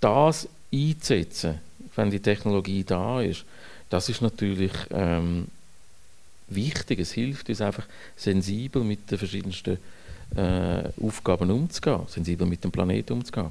[0.00, 1.60] das einzusetzen,
[1.96, 3.44] wenn die Technologie da ist,
[3.90, 5.46] das ist natürlich ähm,
[6.48, 7.00] wichtig.
[7.00, 7.86] Es hilft uns einfach,
[8.16, 9.78] sensibel mit den verschiedensten
[10.34, 13.50] äh, Aufgaben umzugehen, sensibel mit dem Planeten umzugehen.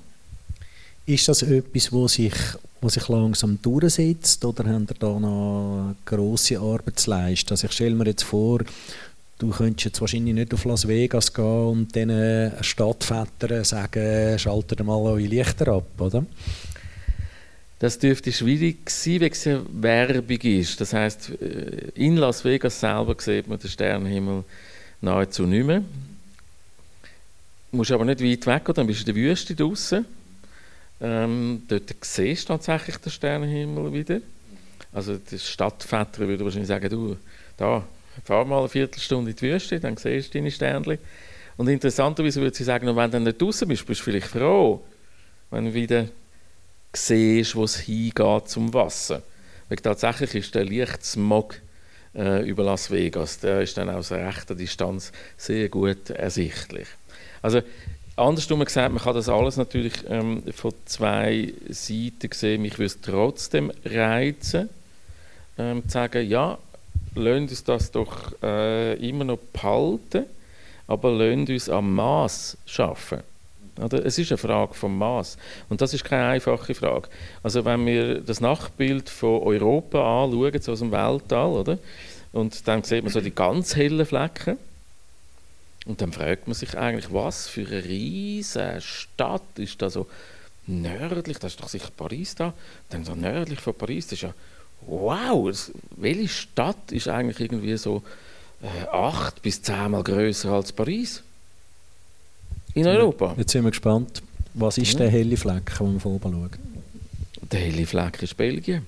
[1.05, 2.33] Ist das etwas, wo sich,
[2.81, 7.51] wo sich langsam durchsetzt oder haben ihr da noch grosse Arbeit zu leisten?
[7.51, 8.61] Also ich stelle mir jetzt vor,
[9.37, 14.97] du könntest jetzt wahrscheinlich nicht auf Las Vegas gehen und diesen Stadtvätern sagen, schaltet mal
[14.97, 16.25] eure Lichter ab, oder?
[17.85, 20.81] Das dürfte schwierig sein, weil es eine Werbung ist.
[20.81, 24.43] Das heißt, äh, in Las Vegas selber sieht man den Sternenhimmel
[25.01, 25.83] nahezu nicht mehr.
[27.69, 30.03] Du musst aber nicht weit weg, dann bist du in der Wüste draußen.
[30.99, 34.19] Ähm, dort siehst du tatsächlich den Sternenhimmel wieder.
[34.91, 37.17] Also der Stadtväter würde wahrscheinlich sagen, du,
[37.55, 37.85] da,
[38.23, 40.97] fahr mal eine Viertelstunde in die Wüste, dann siehst du deine Sternchen.
[41.55, 44.83] Und interessanterweise würde sie sagen, wenn du nicht draußen bist, bist du vielleicht froh,
[45.51, 46.07] wenn du wieder
[46.95, 49.21] siehst, wo es hingeht zum Wasser.
[49.69, 51.55] Weil tatsächlich ist der Lichtsmog
[52.15, 56.87] äh, über Las Vegas, der ist dann aus rechter Distanz sehr gut ersichtlich.
[57.41, 57.61] Also
[58.15, 62.61] andersrum gesagt, man kann das alles natürlich ähm, von zwei Seiten sehen.
[62.61, 64.69] Mich würde es trotzdem reizen,
[65.57, 66.57] ähm, zu sagen, ja,
[67.15, 70.25] lasst uns das doch äh, immer noch behalten,
[70.87, 73.19] aber lasst uns am Maß schaffen.
[73.81, 74.05] Oder?
[74.05, 75.37] Es ist eine Frage vom Maß.
[75.69, 77.09] Und das ist keine einfache Frage.
[77.43, 81.77] Also wenn wir das Nachbild von Europa anschauen, so aus dem Weltall, oder?
[82.31, 84.57] und dann sieht man so die ganz hellen Flecken,
[85.85, 90.07] und dann fragt man sich eigentlich, was für eine riesige Stadt ist da so
[90.65, 92.53] nördlich, das ist doch sicher Paris da,
[92.89, 94.33] dann so nördlich von Paris, das ist ja,
[94.81, 98.01] wow, das, welche Stadt ist eigentlich irgendwie so
[98.63, 101.23] äh, acht bis zehnmal größer als Paris?
[102.75, 103.33] In Europa.
[103.37, 104.21] Jetzt sind wir gespannt.
[104.53, 104.99] Was ist ja.
[104.99, 106.49] der helle Fleck, den wir von oben schauen?
[107.51, 108.85] Der helle Fleck ist Belgien.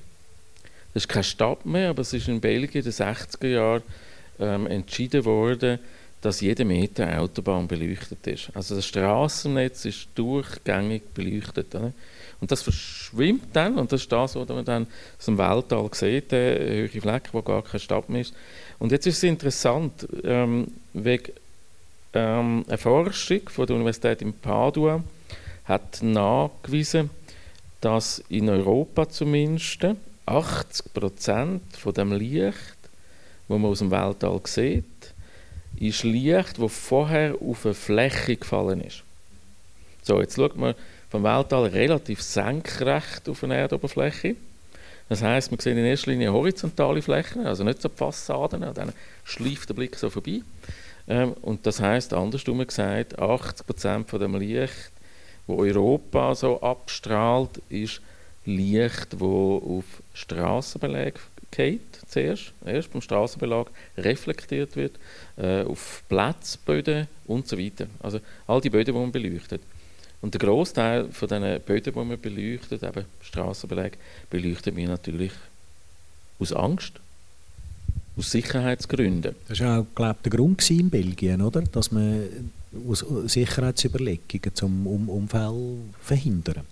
[0.93, 3.83] Das ist keine Stadt mehr, aber es ist in Belgien in den 60er Jahren
[4.39, 5.79] ähm, entschieden worden,
[6.21, 8.49] dass jeder Meter Autobahn beleuchtet ist.
[8.53, 11.73] Also das Straßennetz ist durchgängig beleuchtet.
[11.75, 11.93] Oder?
[12.41, 16.31] Und das verschwimmt dann, und das ist das, was man dann aus dem Weltall sieht,
[16.31, 18.33] der höhere Fleck, wo gar keine Stadt mehr ist.
[18.79, 21.31] Und jetzt ist es interessant, ähm, wegen
[22.13, 25.03] ähm, eine Forschung von der Universität in Padua
[25.65, 27.09] hat nachgewiesen,
[27.81, 29.85] dass in Europa zumindest
[30.25, 32.77] 80 Prozent von dem Licht,
[33.47, 34.85] wo man aus dem Weltall sieht,
[35.79, 39.03] ist Licht, das vorher auf eine Fläche gefallen ist.
[40.01, 40.73] So, jetzt schaut man
[41.09, 44.35] vom Weltall relativ senkrecht auf eine Erdoberfläche.
[45.09, 48.91] Das heißt, man sieht in erster Linie horizontale Flächen, also nicht so die Fassaden, dann
[49.23, 50.41] schleift der Blick so vorbei.
[51.07, 54.91] Ähm, und das heißt andersrum gesagt, 80% von dem Licht,
[55.45, 58.01] wo Europa so abstrahlt, ist
[58.45, 61.13] Licht, wo auf Straßenbelag
[61.51, 64.93] geht zuerst, erst beim Straßenbelag reflektiert wird,
[65.37, 67.87] äh, auf Platzböden und so weiter.
[68.01, 69.61] Also all die Böden, die man beleuchtet.
[70.21, 73.91] Und der Großteil von diesen Böden, die man beleuchtet, eben Straßenbelag,
[74.29, 75.31] beleuchtet wir natürlich
[76.39, 76.99] aus Angst
[78.18, 79.36] aus Sicherheitsgründen.
[79.47, 81.61] Das war auch, glaube der Grund in Belgien, oder?
[81.61, 82.24] dass man
[82.89, 85.55] aus Sicherheitsüberlegungen zum um Unfall
[86.01, 86.63] verhindern.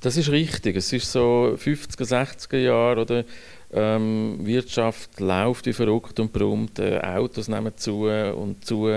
[0.00, 0.76] Das ist richtig.
[0.76, 3.24] Es ist so 50er, 60er Jahre oder
[3.72, 8.88] ähm, Wirtschaft läuft wie verrückt und brummt, äh, Autos nehmen zu und zu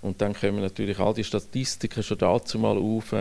[0.00, 3.12] und dann kommen natürlich all die Statistiken schon dazu mal auf,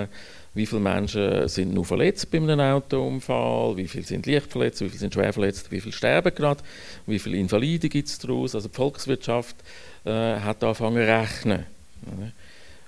[0.58, 4.90] wie viele Menschen sind nur verletzt bei einem Autounfall, wie viele sind leicht verletzt, wie
[4.90, 6.64] viele sind schwer verletzt, wie viele sterben gerade,
[7.06, 8.56] wie viele Invalide gibt es daraus.
[8.56, 9.56] Also die Volkswirtschaft
[10.04, 11.66] äh, hat angefangen zu rechnen.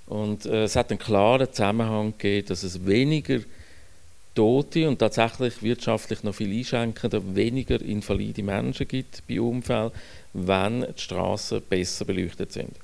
[0.08, 3.40] Und äh, es hat einen klaren Zusammenhang gegeben, dass es weniger
[4.34, 9.92] Tote und tatsächlich wirtschaftlich noch viel einschränkender, weniger invalide Menschen gibt bei Unfällen,
[10.34, 12.76] wenn die Straßen besser beleuchtet sind.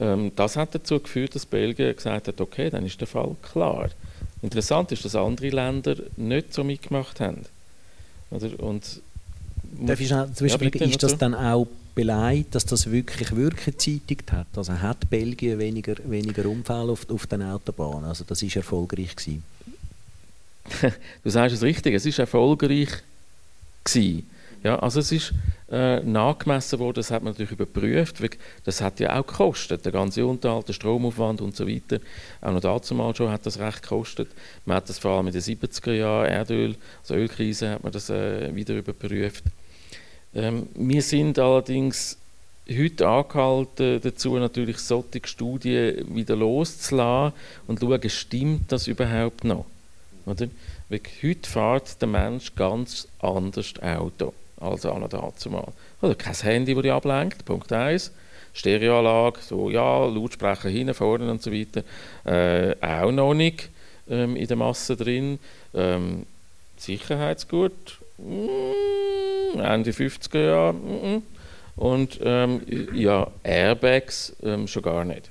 [0.00, 3.90] Ähm, das hat dazu geführt, dass Belgien gesagt hat, okay, dann ist der Fall klar.
[4.42, 7.44] Interessant ist, dass andere Länder nicht so mitgemacht haben.
[8.30, 8.58] Oder?
[8.60, 9.02] Und
[9.86, 14.32] Darf ich schnell, ja, bitte, ist das dann auch beleidigt, dass das wirklich wirklich gezeitigt
[14.32, 14.46] hat?
[14.56, 18.04] Also hat Belgien weniger, weniger Unfälle auf, auf den Autobahnen?
[18.04, 19.44] Also das ist erfolgreich gewesen?
[21.24, 22.88] du sagst es richtig, es ist erfolgreich
[23.84, 24.26] gewesen.
[24.62, 25.32] Ja, also es ist
[25.70, 28.16] äh, nachgemessen worden, das hat man natürlich überprüft,
[28.64, 31.98] das hat ja auch gekostet, der ganze Unterhalt, der Stromaufwand und so weiter.
[32.42, 34.28] Auch noch dazu mal schon hat das recht gekostet.
[34.66, 38.10] Man hat das vor allem in den 70er Jahren, Erdöl, also Ölkrise, hat man das
[38.10, 39.44] äh, wieder überprüft.
[40.34, 42.18] Ähm, wir sind allerdings
[42.70, 47.34] heute angehalten, dazu natürlich solche Studien wieder loszulassen
[47.66, 49.64] und schauen, stimmt das überhaupt noch?
[50.26, 50.48] Oder?
[50.90, 55.66] Weil heute fährt der Mensch ganz anders Auto als an dazu mal.
[56.00, 58.12] Oder kein Handy, das dich ablenkt, Punkt 1.
[58.52, 61.84] Stereoanlage, so ja, Lautsprecher hinten, vorne und so weiter,
[62.24, 63.70] äh, auch noch nicht
[64.08, 65.38] ähm, in der Masse drin.
[65.72, 66.26] Ähm,
[66.76, 71.22] Sicherheitsgut, mm, Ende 50er Jahre, mm,
[71.76, 75.30] und ähm, ja, Airbags ähm, schon gar nicht.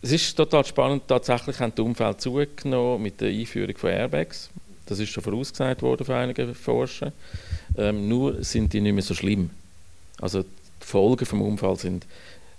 [0.00, 4.50] Es ist total spannend, tatsächlich haben die Umfeld zugenommen mit der Einführung von Airbags.
[4.86, 7.12] Das ist schon vorausgesagt worden von einigen Forschern.
[7.76, 9.50] Ähm, nur sind die nicht mehr so schlimm.
[10.20, 12.06] Also die Folgen vom Unfall sind,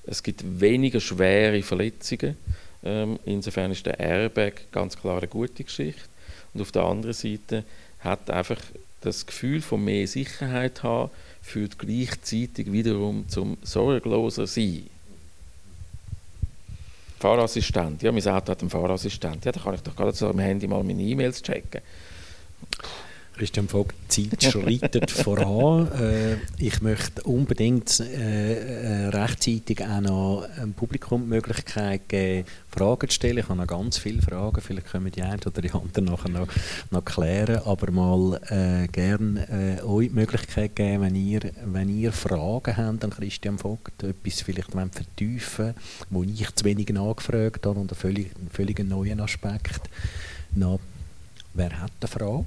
[0.06, 2.38] es gibt weniger schwere Verletzungen.
[2.84, 6.02] Ähm, insofern ist der Airbag ganz klar eine gute Geschichte.
[6.54, 7.64] Und auf der anderen Seite
[8.00, 8.60] hat einfach
[9.02, 11.12] das Gefühl von mehr Sicherheit haben,
[11.42, 14.88] führt gleichzeitig wiederum zum sorgloser Sein.
[17.20, 18.02] Fahrassistent.
[18.04, 19.46] Ja, mein Auto hat einen Fahrassistent.
[19.46, 21.82] Ja, da kann ich doch gerade so am Handy mal meine E-Mails checken.
[23.38, 25.92] Christian Vogt, die Zeit schreitet voran.
[25.92, 33.10] Äh, ich möchte unbedingt äh, äh, rechtzeitig auch noch dem Publikum die Möglichkeit geben, Fragen
[33.10, 33.40] zu stellen.
[33.40, 36.30] Ich habe noch ganz viele Fragen, vielleicht können wir die eine oder die andere nachher
[36.30, 36.48] noch,
[36.92, 42.12] noch klären, aber mal äh, gerne äh, euch die Möglichkeit geben, wenn ihr, wenn ihr
[42.12, 45.74] Fragen habt an Christian Vogt, etwas vielleicht vertiefen
[46.10, 49.90] wo ich zu wenig nachgefragt habe und einen völlig, völlig neuen Aspekt.
[50.54, 50.78] Na,
[51.54, 52.46] wer hat eine Frage?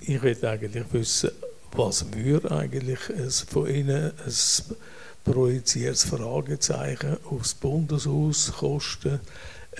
[0.00, 1.30] Ich will eigentlich wissen,
[1.72, 4.76] was würde eigentlich ein von Ihnen ein
[5.24, 9.20] projiziertes Fragezeichen aufs Bundeshaus kosten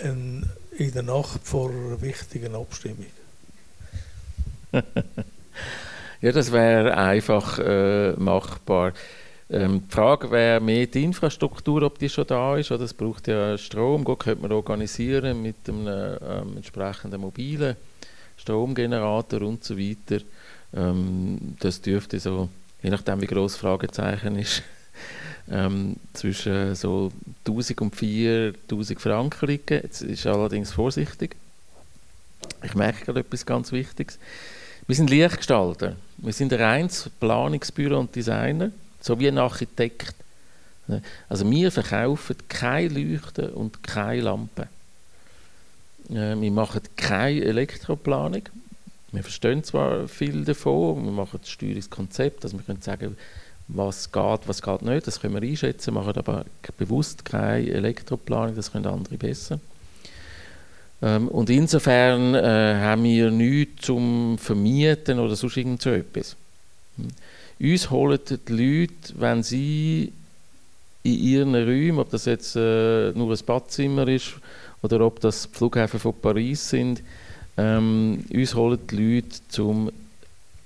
[0.03, 3.07] in der Nacht vor einer wichtigen Abstimmung?
[6.21, 8.93] ja, das wäre einfach äh, machbar.
[9.51, 12.71] Ähm, die Frage wäre mehr die Infrastruktur, ob die schon da ist.
[12.71, 14.05] Oder es braucht ja Strom.
[14.05, 17.77] Gut, könnte man organisieren mit einem ähm, entsprechenden mobilen
[18.49, 20.25] Stromgenerator und so weiter.
[20.75, 22.49] Ähm, das dürfte so,
[22.83, 24.63] je nachdem wie groß Fragezeichen ist,
[25.51, 27.13] ähm, zwischen so
[27.47, 29.81] 1000 und 4000 Franken liegen.
[29.83, 31.37] Jetzt ist allerdings vorsichtig.
[32.63, 34.19] Ich merke gerade etwas ganz Wichtiges.
[34.87, 35.97] Wir sind Lichtgestalter.
[36.17, 38.71] Wir sind ein reines Planungsbüro und Designer,
[39.01, 40.15] sowie ein Architekt.
[41.29, 44.78] Also wir verkaufen keine Leuchten und keine Lampen.
[46.11, 48.43] Äh, wir machen keine Elektroplanung.
[49.13, 53.17] Wir verstehen zwar viel davon, wir machen das Steuerungskonzept, also wir können sagen,
[53.69, 56.45] was geht, was geht nicht, das können wir einschätzen, machen aber
[56.77, 59.61] bewusst keine Elektroplanung, das können andere besser.
[61.01, 66.37] Ähm, und insofern äh, haben wir nichts zum Vermieten oder sonst irgend so etwas.
[66.97, 67.09] Hm.
[67.61, 70.13] Uns holen die Leute, wenn sie
[71.03, 74.35] in ihren Räumen, ob das jetzt äh, nur ein Badzimmer ist
[74.83, 77.03] oder ob das Flughäfen von Paris sind,
[77.57, 79.91] ähm, uns holen die Leute zum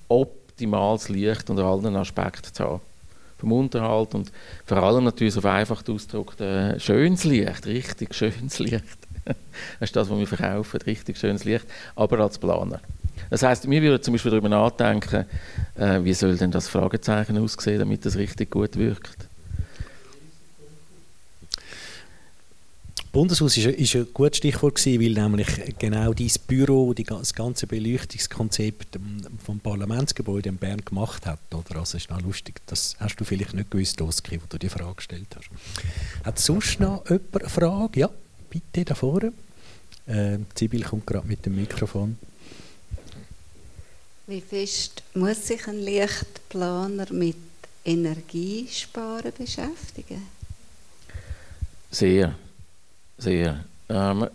[0.08, 2.80] optimales Licht unter allen Aspekten zu haben.
[3.38, 4.30] Vom Unterhalt und
[4.66, 8.84] vor allem natürlich auf einfach ausgedrückt äh, schönes Licht, richtig schönes Licht.
[9.24, 9.36] das
[9.80, 12.80] ist das, was wir verkaufen, richtig schönes Licht, aber als Planer.
[13.30, 15.24] Das heißt, wir würden zum Beispiel darüber nachdenken,
[15.76, 19.28] äh, wie soll denn das Fragezeichen aussehen, damit das richtig gut wirkt.
[23.12, 27.66] Bundeshaus ist, ist ein gutes Stichwort gewesen, weil nämlich genau dieses Büro die, das ganze
[27.66, 31.38] Beleuchtungskonzept ähm, vom Parlamentsgebäude in Bern gemacht hat.
[31.52, 31.80] Oder?
[31.80, 34.94] Also ist noch lustig, das hast du vielleicht nicht gewusst, Oski, wo du die Frage
[34.94, 35.50] gestellt hast.
[36.24, 38.00] Hat sonst noch jemand eine Frage?
[38.00, 38.10] Ja,
[38.48, 39.34] bitte da vorne.
[40.06, 42.16] Äh, Sibyl kommt gerade mit dem Mikrofon.
[44.26, 47.36] Wie fest muss sich ein Lichtplaner mit
[47.84, 50.22] Energiesparen beschäftigen?
[51.90, 52.34] Sehr.
[53.22, 53.64] Sehr.
[53.88, 54.26] Ähm,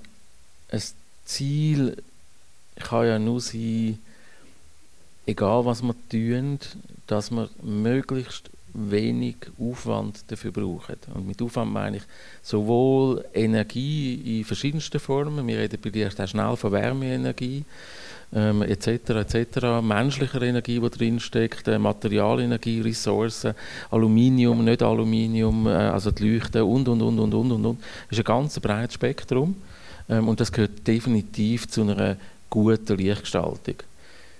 [0.72, 0.82] ein
[1.26, 1.98] Ziel
[2.78, 4.00] kann ja nur sein,
[5.26, 6.58] egal was wir tun,
[7.06, 10.96] dass wir möglichst wenig Aufwand dafür brauchen.
[11.14, 12.04] Und mit Aufwand meine ich
[12.42, 17.66] sowohl Energie in verschiedensten Formen, wir reden bei dir auch schnell von Wärmeenergie,
[18.34, 23.54] ähm, etc., etc., menschlicher Energie, die drinsteckt, äh, Materialenergie, Ressourcen,
[23.90, 27.80] Aluminium, nicht Aluminium, äh, also die Leuchten und, und, und, und, und, und, und.
[28.10, 29.56] Das ist ein ganz breites Spektrum
[30.10, 32.18] ähm, und das gehört definitiv zu einer
[32.50, 33.76] guten Lichtgestaltung.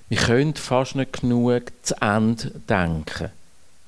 [0.10, 3.30] Wir können fast nicht genug zu Ende denken,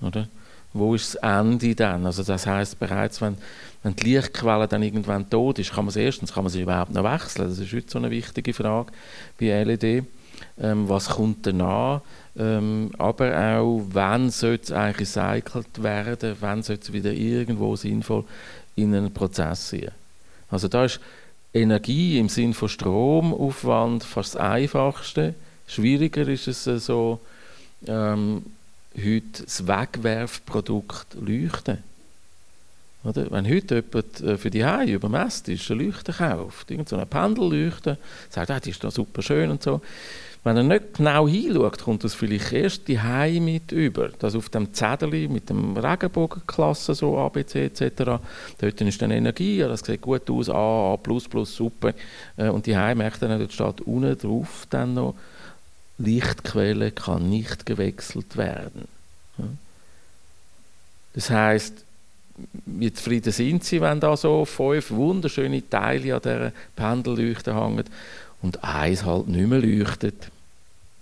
[0.02, 0.28] oder?
[0.72, 2.06] Wo ist das Ende dann?
[2.06, 3.38] Also das heißt bereits, wenn
[3.84, 6.92] wenn die Lichtquelle dann irgendwann tot ist, kann man sie erstens kann man sie überhaupt
[6.92, 7.50] noch wechseln.
[7.50, 8.92] Das ist heute so eine wichtige Frage
[9.40, 10.04] bei LED.
[10.62, 12.02] Ähm, was kommt danach?
[12.38, 16.36] Ähm, aber auch, wann sollte es eigentlich recycelt werden?
[16.40, 18.26] Wann sollte es wieder irgendwo sinnvoll
[18.76, 19.92] in einen Prozess sein?
[20.50, 21.00] Also da ist
[21.54, 25.36] Energie im Sinne von Stromaufwand fast das Einfachste.
[25.68, 27.20] Schwieriger ist es äh, so,
[27.88, 28.44] ähm,
[28.96, 31.89] heute das Wegwerfprodukt leuchten.
[33.10, 33.32] Oder?
[33.32, 37.98] Wenn heute jemand äh, für die Hause über Messtische Leuchten kauft, irgendeine so Pendelleuchte,
[38.30, 39.82] sagt, ah, die ist da super schön und so.
[40.44, 44.10] Wenn er nicht genau hinschaut, kommt das vielleicht erst die Hause mit über.
[44.20, 48.22] Das auf dem Zettel mit dem Regenbogenklasse, so ABC etc.
[48.58, 50.98] Dort ist dann Energie, das sieht gut aus, A, A++,
[51.44, 51.94] super.
[52.38, 55.16] Äh, und die Hause merkt dann, dort steht unten drauf dann noch,
[55.98, 58.88] Lichtquelle kann nicht gewechselt werden.
[61.14, 61.84] Das heißt,
[62.66, 67.86] wie zufrieden sind sie, wenn da so fünf wunderschöne Teile an dieser Pendelleuchte hängen
[68.42, 70.30] und eins halt nicht mehr leuchtet?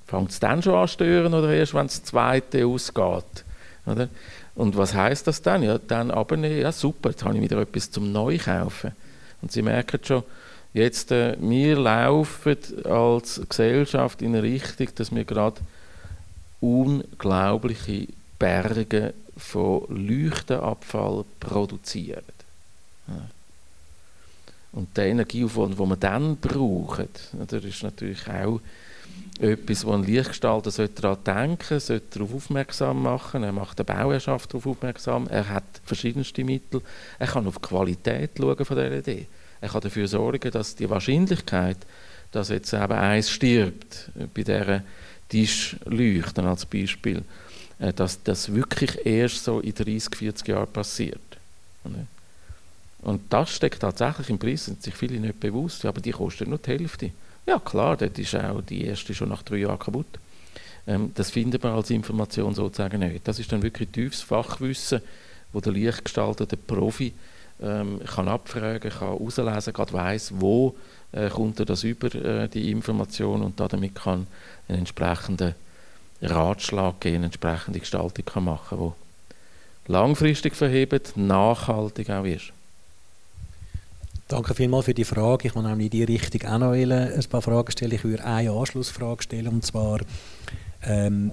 [0.08, 3.44] Fängt es dann schon an stören oder erst, wenn das zweite ausgeht?
[3.86, 4.08] Oder?
[4.56, 5.64] Und was heißt das dann?
[5.64, 8.92] Ja, dann abnehmen, ja super, jetzt habe ich wieder etwas zum Neukaufen.
[9.42, 10.24] Und Sie merken schon,
[10.74, 15.62] jetzt, äh, wir laufen als Gesellschaft in eine Richtung, dass wir gerade
[16.60, 18.08] unglaubliche
[18.40, 22.24] Berge von Leuchtenabfall produzieren.
[24.74, 27.08] Und der Energieaufwand, den wir dann brauchen,
[27.48, 28.60] das ist natürlich auch
[29.40, 33.44] etwas, wo ein Lichtgestalter daran denken sollte, darauf aufmerksam machen.
[33.44, 35.28] Er macht der Bauherrschaft darauf aufmerksam.
[35.28, 36.82] Er hat verschiedenste Mittel.
[37.20, 39.28] Er kann auf die Qualität schauen von der LED.
[39.62, 41.78] Er kann dafür sorgen, dass die Wahrscheinlichkeit,
[42.32, 44.84] dass jetzt eben eins stirbt, bei dieser
[45.30, 47.24] Tischleuchten als Beispiel,
[47.80, 51.20] dass das wirklich erst so in 30, 40 Jahren passiert.
[53.02, 56.58] Und das steckt tatsächlich im Preis, sind sich viele nicht bewusst, aber die kosten nur
[56.58, 57.12] die Hälfte.
[57.46, 60.08] Ja klar, dort ist auch die erste schon nach drei Jahren kaputt.
[60.86, 63.28] Ähm, das findet man als Information sozusagen nicht.
[63.28, 65.02] Das ist dann wirklich tiefes Fachwissen,
[65.54, 67.14] wo der lichtgestaltete Profi
[67.62, 70.76] ähm, kann abfragen, kann herauslesen, gerade weiss, wo
[71.12, 74.28] äh, kommt er das über äh, die Information und damit kann
[74.68, 75.56] einen entsprechenden
[76.22, 78.93] Ratschlag geben, entsprechende Gestaltung kann machen kann,
[79.88, 82.51] die langfristig verhebt, nachhaltig auch ist.
[84.28, 85.47] Danke vielmals für die Frage.
[85.47, 87.93] Ich muss nämlich in die Richtung auch noch ein paar Fragen stellen.
[87.93, 90.01] Ich würde eine Anschlussfrage stellen, und zwar
[90.84, 91.32] ähm,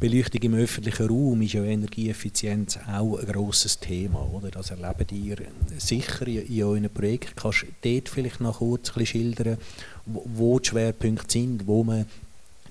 [0.00, 4.26] Beleuchtung im öffentlichen Raum ist ja Energieeffizienz auch ein grosses Thema.
[4.32, 4.50] Oder?
[4.50, 5.36] Das erlebt ihr
[5.78, 7.36] sicher in euren Projekten.
[7.36, 9.58] Kannst du dort vielleicht noch kurz ein bisschen schildern,
[10.06, 12.06] wo die Schwerpunkte sind, wo man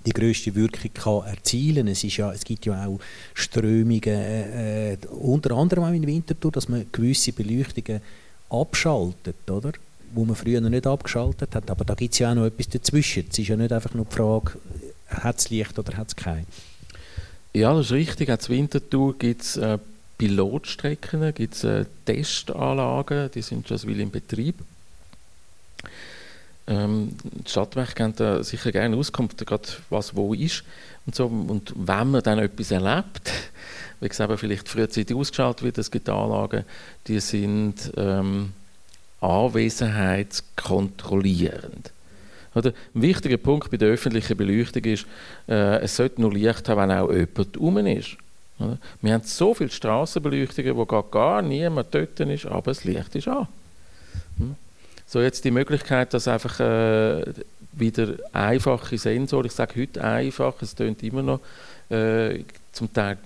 [0.06, 3.00] die größte Wirkung kann erzielen es, ist ja, es gibt ja auch
[3.34, 8.02] Strömungen, äh, äh, unter anderem auch in Winterthur, dass man gewisse Beleuchtungen
[8.50, 9.72] abschaltet, oder?
[10.14, 11.70] wo man früher noch nicht abgeschaltet hat.
[11.70, 13.26] Aber da gibt es ja auch noch etwas dazwischen.
[13.30, 14.54] Es ist ja nicht einfach nur die Frage,
[15.08, 16.46] hat es Licht oder hat es kein.
[17.54, 18.30] Ja, das ist richtig.
[18.30, 19.78] Auch zur Winterthur gibt es äh,
[20.18, 24.56] Pilotstrecken, gibt es äh, Testanlagen, die sind schon in Betrieb.
[26.72, 30.64] Ähm, die Stadtwerke geben da sicher gerne Auskunft, gerade was wo ist
[31.06, 31.26] und so.
[31.26, 33.30] Und wenn man dann etwas erlebt,
[34.00, 36.64] wie gesagt, vielleicht frühzeitig ausgeschaltet wird, es gibt Anlagen,
[37.08, 38.54] die sind ähm,
[39.20, 41.92] anwesenheitskontrollierend.
[42.56, 42.72] Oder?
[42.96, 45.06] Ein wichtiger Punkt bei der öffentlichen Beleuchtung ist,
[45.50, 48.16] äh, es sollte nur Licht haben, wenn auch jemand herum ist.
[48.60, 48.78] Oder?
[49.02, 53.28] Wir haben so viele Straßenbeleuchtungen, wo gar, gar niemand dort ist, aber das Licht ist
[53.28, 53.48] an.
[54.38, 54.56] Hm?
[55.12, 57.26] So jetzt die Möglichkeit, dass einfach äh,
[57.74, 61.42] wieder einfache Sensoren, ich sage heute einfach, es tönt immer noch
[61.90, 63.18] äh, zum Teil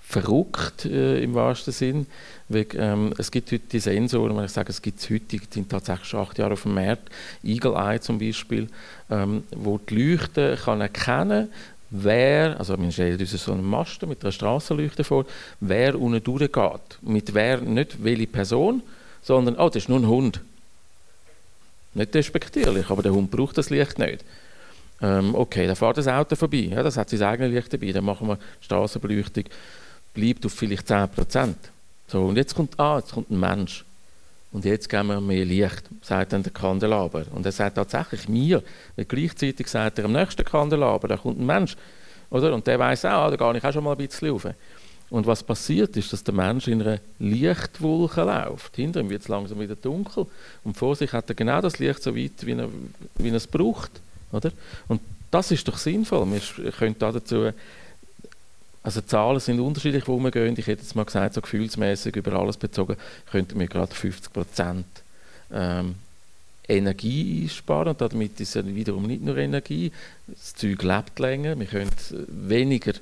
[0.00, 2.06] verrückt äh, im wahrsten Sinn.
[2.48, 5.40] Weil, ähm, es gibt heute die Sensoren, wenn ich sage, es gibt es heute, die
[5.50, 7.10] sind tatsächlich schon acht Jahre auf dem Markt,
[7.42, 8.68] Eagle Eye zum Beispiel,
[9.10, 11.48] ähm, wo die Leuchte kann erkennen
[11.90, 15.26] wer, also wir stellen uns so einen Masten mit einer Straßenleuchte vor,
[15.58, 16.98] wer unten durchgeht.
[17.02, 18.80] Mit wer, nicht welche Person,
[19.22, 20.40] sondern, oh, das ist nur ein Hund.
[21.96, 24.22] Nicht despektierlich, aber der Hund braucht das Licht nicht.
[25.00, 28.04] Ähm, okay, da fährt das Auto vorbei, ja, das hat sein eigenes Licht dabei, dann
[28.04, 29.44] machen wir Straßenbeleuchtung
[30.12, 31.54] bleibt auf vielleicht 10%.
[32.06, 33.84] So, und jetzt kommt, ah, jetzt kommt ein Mensch.
[34.52, 37.24] Und jetzt geben wir mehr Licht, sagt dann der Kandelaber.
[37.32, 38.62] Und er sagt tatsächlich mir,
[38.94, 41.76] weil gleichzeitig sagt er am nächsten Kandelaber, da kommt ein Mensch.
[42.30, 42.54] Oder?
[42.54, 44.46] Und der weiß auch, ah, da gehe ich auch schon mal ein bisschen rauf.
[45.08, 48.74] Und was passiert ist, dass der Mensch in einer Lichtwolke läuft.
[48.76, 50.26] Hinter ihm wird es langsam wieder dunkel.
[50.64, 52.68] Und vor sich hat er genau das Licht so weit, wie er,
[53.16, 53.92] wie er es braucht.
[54.32, 54.50] Oder?
[54.88, 55.00] Und
[55.30, 56.26] das ist doch sinnvoll.
[56.30, 57.52] Wir können dazu
[58.86, 60.54] also Zahlen sind unterschiedlich, wo wir gehen.
[60.56, 62.96] Ich hätte jetzt mal gesagt, so gefühlsmäßig über alles bezogen,
[63.32, 64.86] könnten wir gerade 50 Prozent
[65.52, 65.96] ähm,
[66.68, 67.88] Energie einsparen.
[67.88, 69.90] Und damit ist es wiederum nicht nur Energie,
[70.28, 71.90] das Zeug lebt länger, wir können
[72.28, 72.92] weniger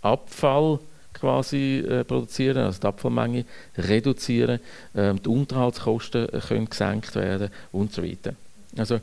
[0.00, 0.78] Abfall
[1.20, 3.44] quasi äh, produzieren, also die Abfallmenge
[3.76, 4.60] reduzieren,
[4.94, 8.34] ähm, die Unterhaltskosten können gesenkt werden und so weiter.
[8.76, 9.00] Also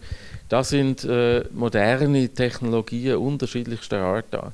[0.50, 4.52] das sind äh, moderne Technologien unterschiedlichster Art da.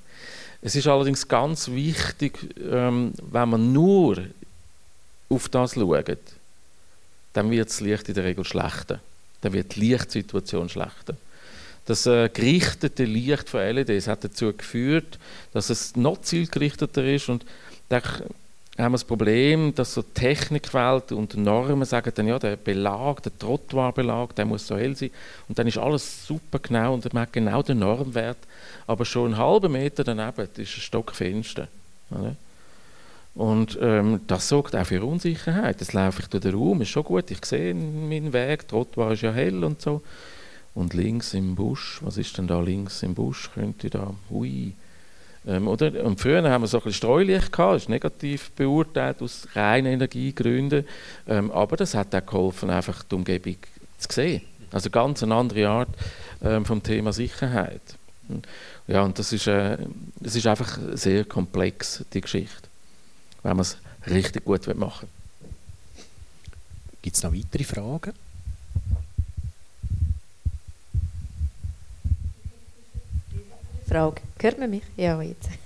[0.61, 2.39] Es ist allerdings ganz wichtig,
[2.72, 4.18] ähm, wenn man nur
[5.30, 6.18] auf das schaut,
[7.34, 8.99] dann wird das Licht in der Regel schlechter.
[9.41, 11.16] Dann wird die Lichtsituation schlechter.
[11.86, 15.19] Das äh, gerichtete Licht von LEDs hat dazu geführt,
[15.51, 17.45] dass es noch zielgerichteter ist und
[17.89, 18.01] da
[18.77, 23.38] haben wir das Problem, dass so Technikwelt und Normen sagen dann, ja, der Belag, der
[23.38, 25.11] Trottoirbelag, der muss so hell sein
[25.47, 28.38] und dann ist alles super genau und man hat genau den Normwert
[28.88, 31.67] aber schon einen halben Meter daneben ist ein Stockfenster.
[32.11, 32.36] Oder?
[33.36, 35.79] Und ähm, das sorgt auch für Unsicherheit.
[35.79, 39.21] Jetzt laufe ich durch den Raum, ist schon gut, ich sehe meinen Weg, war ist
[39.21, 40.01] ja hell und so.
[40.76, 43.51] Und links im Busch, was ist denn da links im Busch?
[43.53, 44.74] Könnte da, ui.
[45.45, 46.03] Ähm, oder?
[46.03, 49.93] Und früher haben wir so ein bisschen Streulicht gehabt, das ist negativ beurteilt aus reinen
[49.93, 50.86] Energiegründen.
[51.28, 53.57] Ähm, aber das hat auch geholfen, einfach die Umgebung
[53.97, 54.41] zu sehen.
[54.71, 55.89] Also ganz eine andere Art
[56.41, 57.82] ähm, vom Thema Sicherheit.
[58.88, 59.78] Ja, und das ist, äh,
[60.19, 62.69] das ist einfach sehr komplex, die Geschichte,
[63.43, 65.93] wenn man es richtig gut machen will.
[67.01, 68.13] Gibt es noch weitere Fragen?
[73.84, 74.21] Frage.
[74.39, 74.84] Hört man mich?
[74.97, 75.49] Ja, jetzt.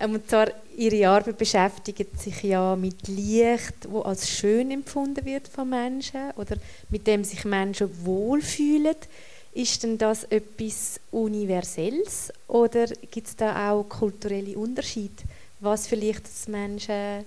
[0.00, 5.48] Ähm, und zwar, Ihre Arbeit beschäftigt sich ja mit Licht, wo als schön empfunden wird
[5.48, 6.56] von Menschen oder
[6.88, 8.96] mit dem sich Menschen wohlfühlen.
[9.52, 15.22] Ist denn das etwas Universelles oder gibt es da auch kulturelle Unterschiede,
[15.60, 17.24] was vielleicht das Menschen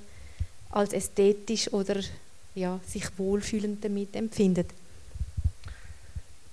[0.72, 2.00] als ästhetisch oder
[2.56, 4.68] ja, sich wohlfühlend damit empfindet?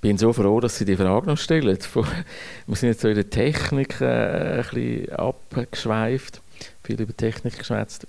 [0.03, 1.78] Ich bin so froh, dass Sie die Frage noch stellen.
[2.66, 6.40] Wir sind jetzt so in der Technik äh, ein bisschen abgeschweift,
[6.82, 8.09] viel über Technik geschwätzt.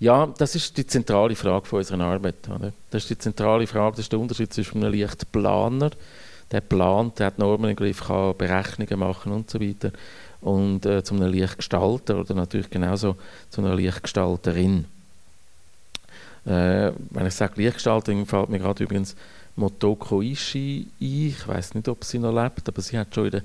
[0.00, 2.48] Ja, das ist die zentrale Frage unserer Arbeit.
[2.48, 2.72] Oder?
[2.90, 5.92] Das ist die zentrale Frage, das ist der Unterschied zwischen einem Lichtplaner
[6.50, 9.92] der plant, der hat Normen im Griff, kann Berechnungen machen und so weiter.
[10.40, 13.14] Und äh, zu einem Lichtgestalter oder natürlich genauso
[13.50, 14.86] zu einer Lichtgestalterin.
[16.44, 19.14] Äh, wenn ich sage Lichtgestalterin, fällt mir gerade übrigens
[19.58, 21.06] Motoko Ishii ein.
[21.28, 23.42] Ich weiß nicht, ob sie noch lebt, aber sie hat schon in den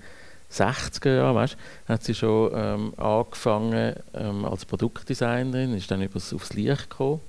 [0.51, 1.57] 60er Jahren, weißt,
[1.88, 7.20] hat sie schon ähm, angefangen ähm, als Produktdesignerin, ist dann übers, aufs Licht gekommen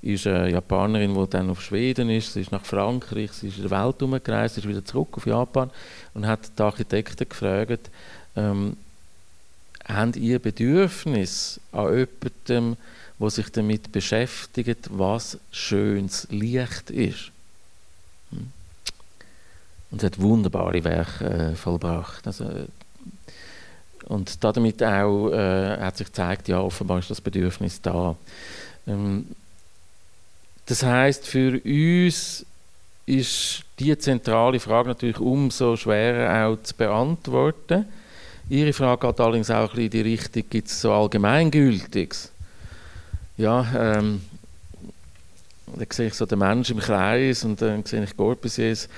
[0.00, 3.68] ist eine Japanerin, die dann auf Schweden ist, sie ist nach Frankreich, sie ist in
[3.68, 5.70] der Welt herumgereist, ist wieder zurück auf Japan
[6.14, 7.90] und hat die Architekten gefragt,
[8.36, 8.76] ähm,
[9.84, 12.76] haben ihr Bedürfnis an jemandem,
[13.18, 17.32] der sich damit beschäftigt, was schönes Licht ist.
[19.90, 22.26] Und hat wunderbare Werke äh, vollbracht.
[22.26, 22.44] Also,
[24.06, 28.16] und damit auch äh, hat sich gezeigt, ja, offenbar ist das Bedürfnis da.
[28.86, 29.26] Ähm,
[30.66, 32.44] das heißt, für uns
[33.06, 37.86] ist die zentrale Frage natürlich umso schwerer auch zu beantworten.
[38.50, 42.30] Ihre Frage geht allerdings auch ein in die Richtung, gibt es so Allgemeingültiges?
[43.38, 44.22] Ja, ähm,
[45.66, 48.88] dann sehe ich so den Menschen im Kreis und dann sehe ich Corbusiers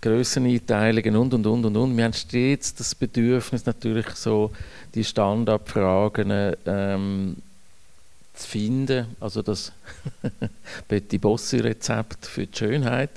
[0.00, 1.96] Grösseneinteilungen und und und und und.
[1.96, 4.52] Wir haben stets das Bedürfnis natürlich so
[4.94, 7.36] die Standardfragen ähm,
[8.34, 9.72] zu finden, also das
[10.88, 13.10] Betty Bossi Rezept für die Schönheit.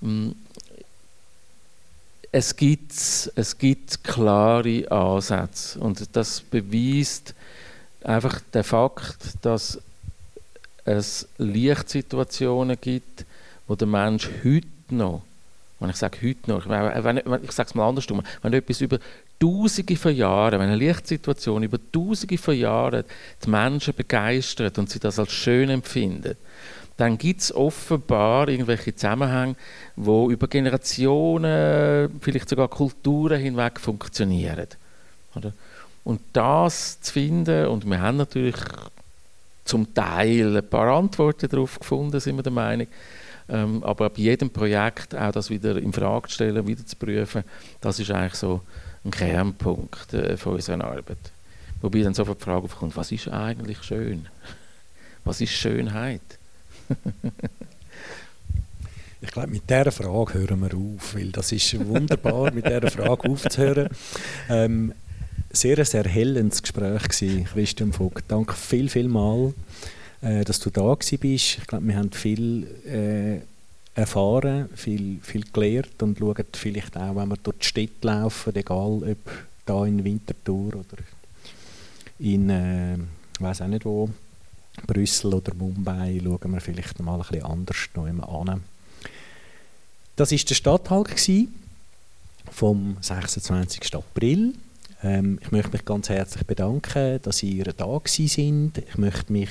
[0.00, 0.30] Mm.
[2.32, 2.92] Es gibt,
[3.34, 7.34] es gibt klare Ansätze und das beweist
[8.04, 9.80] einfach der Fakt, dass
[10.84, 13.24] es Lichtsituationen gibt,
[13.66, 15.22] wo der Mensch heute noch
[15.80, 18.98] wenn ich sage heute noch, wenn, ich sage es mal andersrum, wenn etwas über
[19.38, 23.04] Tausende von Jahren, wenn eine Lichtsituation über Tausende von Jahren
[23.42, 26.36] die Menschen begeistert und sie das als schön empfinden,
[26.98, 29.56] dann gibt es offenbar irgendwelche Zusammenhänge,
[29.96, 34.66] wo über Generationen, vielleicht sogar Kulturen hinweg funktionieren.
[35.34, 35.54] Oder?
[36.04, 38.56] Und das zu finden, und wir haben natürlich
[39.64, 42.86] zum Teil ein paar Antworten darauf gefunden, sind wir der Meinung.
[43.50, 47.42] Ähm, aber bei jedem Projekt auch das wieder in Frage zu stellen, wieder zu prüfen,
[47.80, 48.60] das ist eigentlich so
[49.04, 51.18] ein Kernpunkt äh, von unserer Arbeit.
[51.80, 54.28] Wobei dann sofort die Frage aufkommt, was ist eigentlich schön?
[55.24, 56.20] Was ist Schönheit?
[59.20, 63.28] ich glaube, mit dieser Frage hören wir auf, weil das ist wunderbar, mit dieser Frage
[63.28, 63.88] aufzuhören.
[64.48, 64.92] Ähm,
[65.52, 68.24] sehr ein sehr erhellendes Gespräch gewesen, Christian Vogt.
[68.28, 69.52] Danke viel, viel mal,
[70.22, 71.20] äh, dass du da bist.
[71.58, 73.40] Ich glaube, wir haben viel äh,
[73.98, 79.02] erfahren, viel, viel gelernt und schauen vielleicht auch, wenn wir durch die Städte laufen, egal
[79.02, 79.18] ob
[79.66, 81.02] da in Winterthur oder
[82.18, 82.96] in, äh,
[83.38, 84.10] weiß auch nicht wo,
[84.86, 88.62] Brüssel oder Mumbai, schauen wir vielleicht mal ein bisschen anders noch an.
[90.16, 91.48] Das war der Stadthalt
[92.50, 93.94] vom 26.
[93.94, 94.54] April.
[95.02, 98.78] Ähm, ich möchte mich ganz herzlich bedanken, dass ihr da sind.
[98.78, 99.50] Ich möchte mich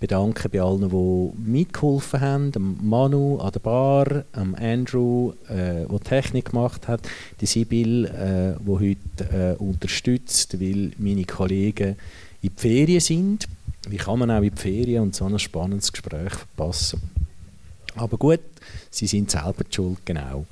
[0.00, 2.78] bedanken bei allen, die mitgeholfen haben.
[2.82, 7.00] Manu an der Bar, dem Andrew, äh, der Technik gemacht hat,
[7.40, 11.96] die Sibyl, äh, wo heute äh, unterstützt, weil meine Kollegen
[12.42, 13.48] in die Ferien sind.
[13.88, 17.00] Wie kann man auch in die Ferien und so ein spannendes Gespräch verpassen?
[17.96, 18.40] Aber gut,
[18.90, 20.46] Sie sind selber die schuld, genau.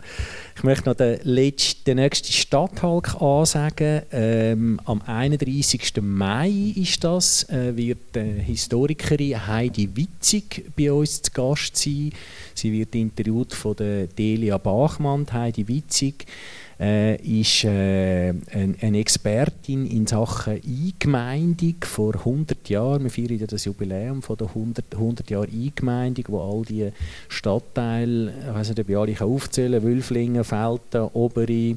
[0.56, 4.02] Ich möchte noch den, letzten, den nächsten Stadthalk ansagen.
[4.12, 6.00] Ähm, am 31.
[6.02, 12.12] Mai ist das, äh, wird die Historikerin Heidi Witzig bei uns zu Gast sein.
[12.54, 15.26] Sie wird interviewt von der Delia Bachmann.
[15.32, 16.26] Heidi Witzig
[16.78, 23.04] äh, ist äh, ein, eine Expertin in Sachen Eingemeindung vor 100 Jahren.
[23.04, 26.90] Wir feiern ja das Jubiläum von der 100, 100 Jahre Eingemeindung, wo all die
[27.28, 31.76] Stadtteile, ich weiß nicht, ob ich alle aufzählen kann, Wülflingen, Felten, Obere,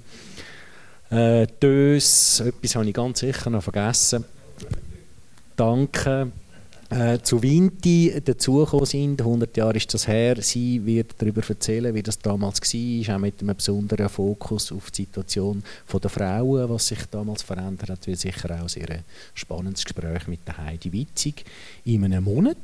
[1.12, 4.26] äh, Dös, etwas habe ich ganz sicher noch vergessen.
[5.56, 6.32] Danke
[6.90, 9.22] äh, zu Vinti dazugekommen sind.
[9.22, 10.38] 100 Jahre ist das her.
[10.41, 15.03] Sie wird darüber erzählen, wie das damals war, auch mit einem besonderen Fokus auf die
[15.03, 18.07] Situation der Frauen, was sich damals verändert hat.
[18.07, 19.03] Wird sicher auch ein sehr
[19.36, 21.45] spannendes Gespräch mit der Heidi Witzig
[21.86, 22.57] in einem Monat.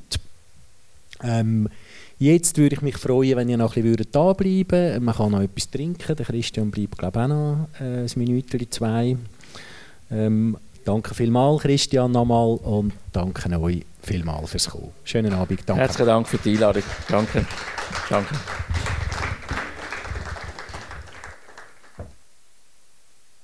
[1.24, 1.70] Ähm,
[2.18, 5.02] jetzt würde ich mich freuen, wenn ihr noch ein bisschen da bleiben würdet.
[5.04, 6.16] Man kann noch etwas trinken.
[6.16, 9.18] Der Christian bleibt, glaube ich, auch noch äh, ein Minütchen, zwei.
[10.12, 14.92] Ähm, danke vielmals, Christian, nochmal und danke euch vielmals fürs Kommen.
[15.04, 15.62] Schönen Abend.
[15.66, 15.82] Danke.
[15.82, 16.84] Herzlichen Dank für die Einladung.
[17.10, 17.46] Danke.
[18.10, 18.36] Danke.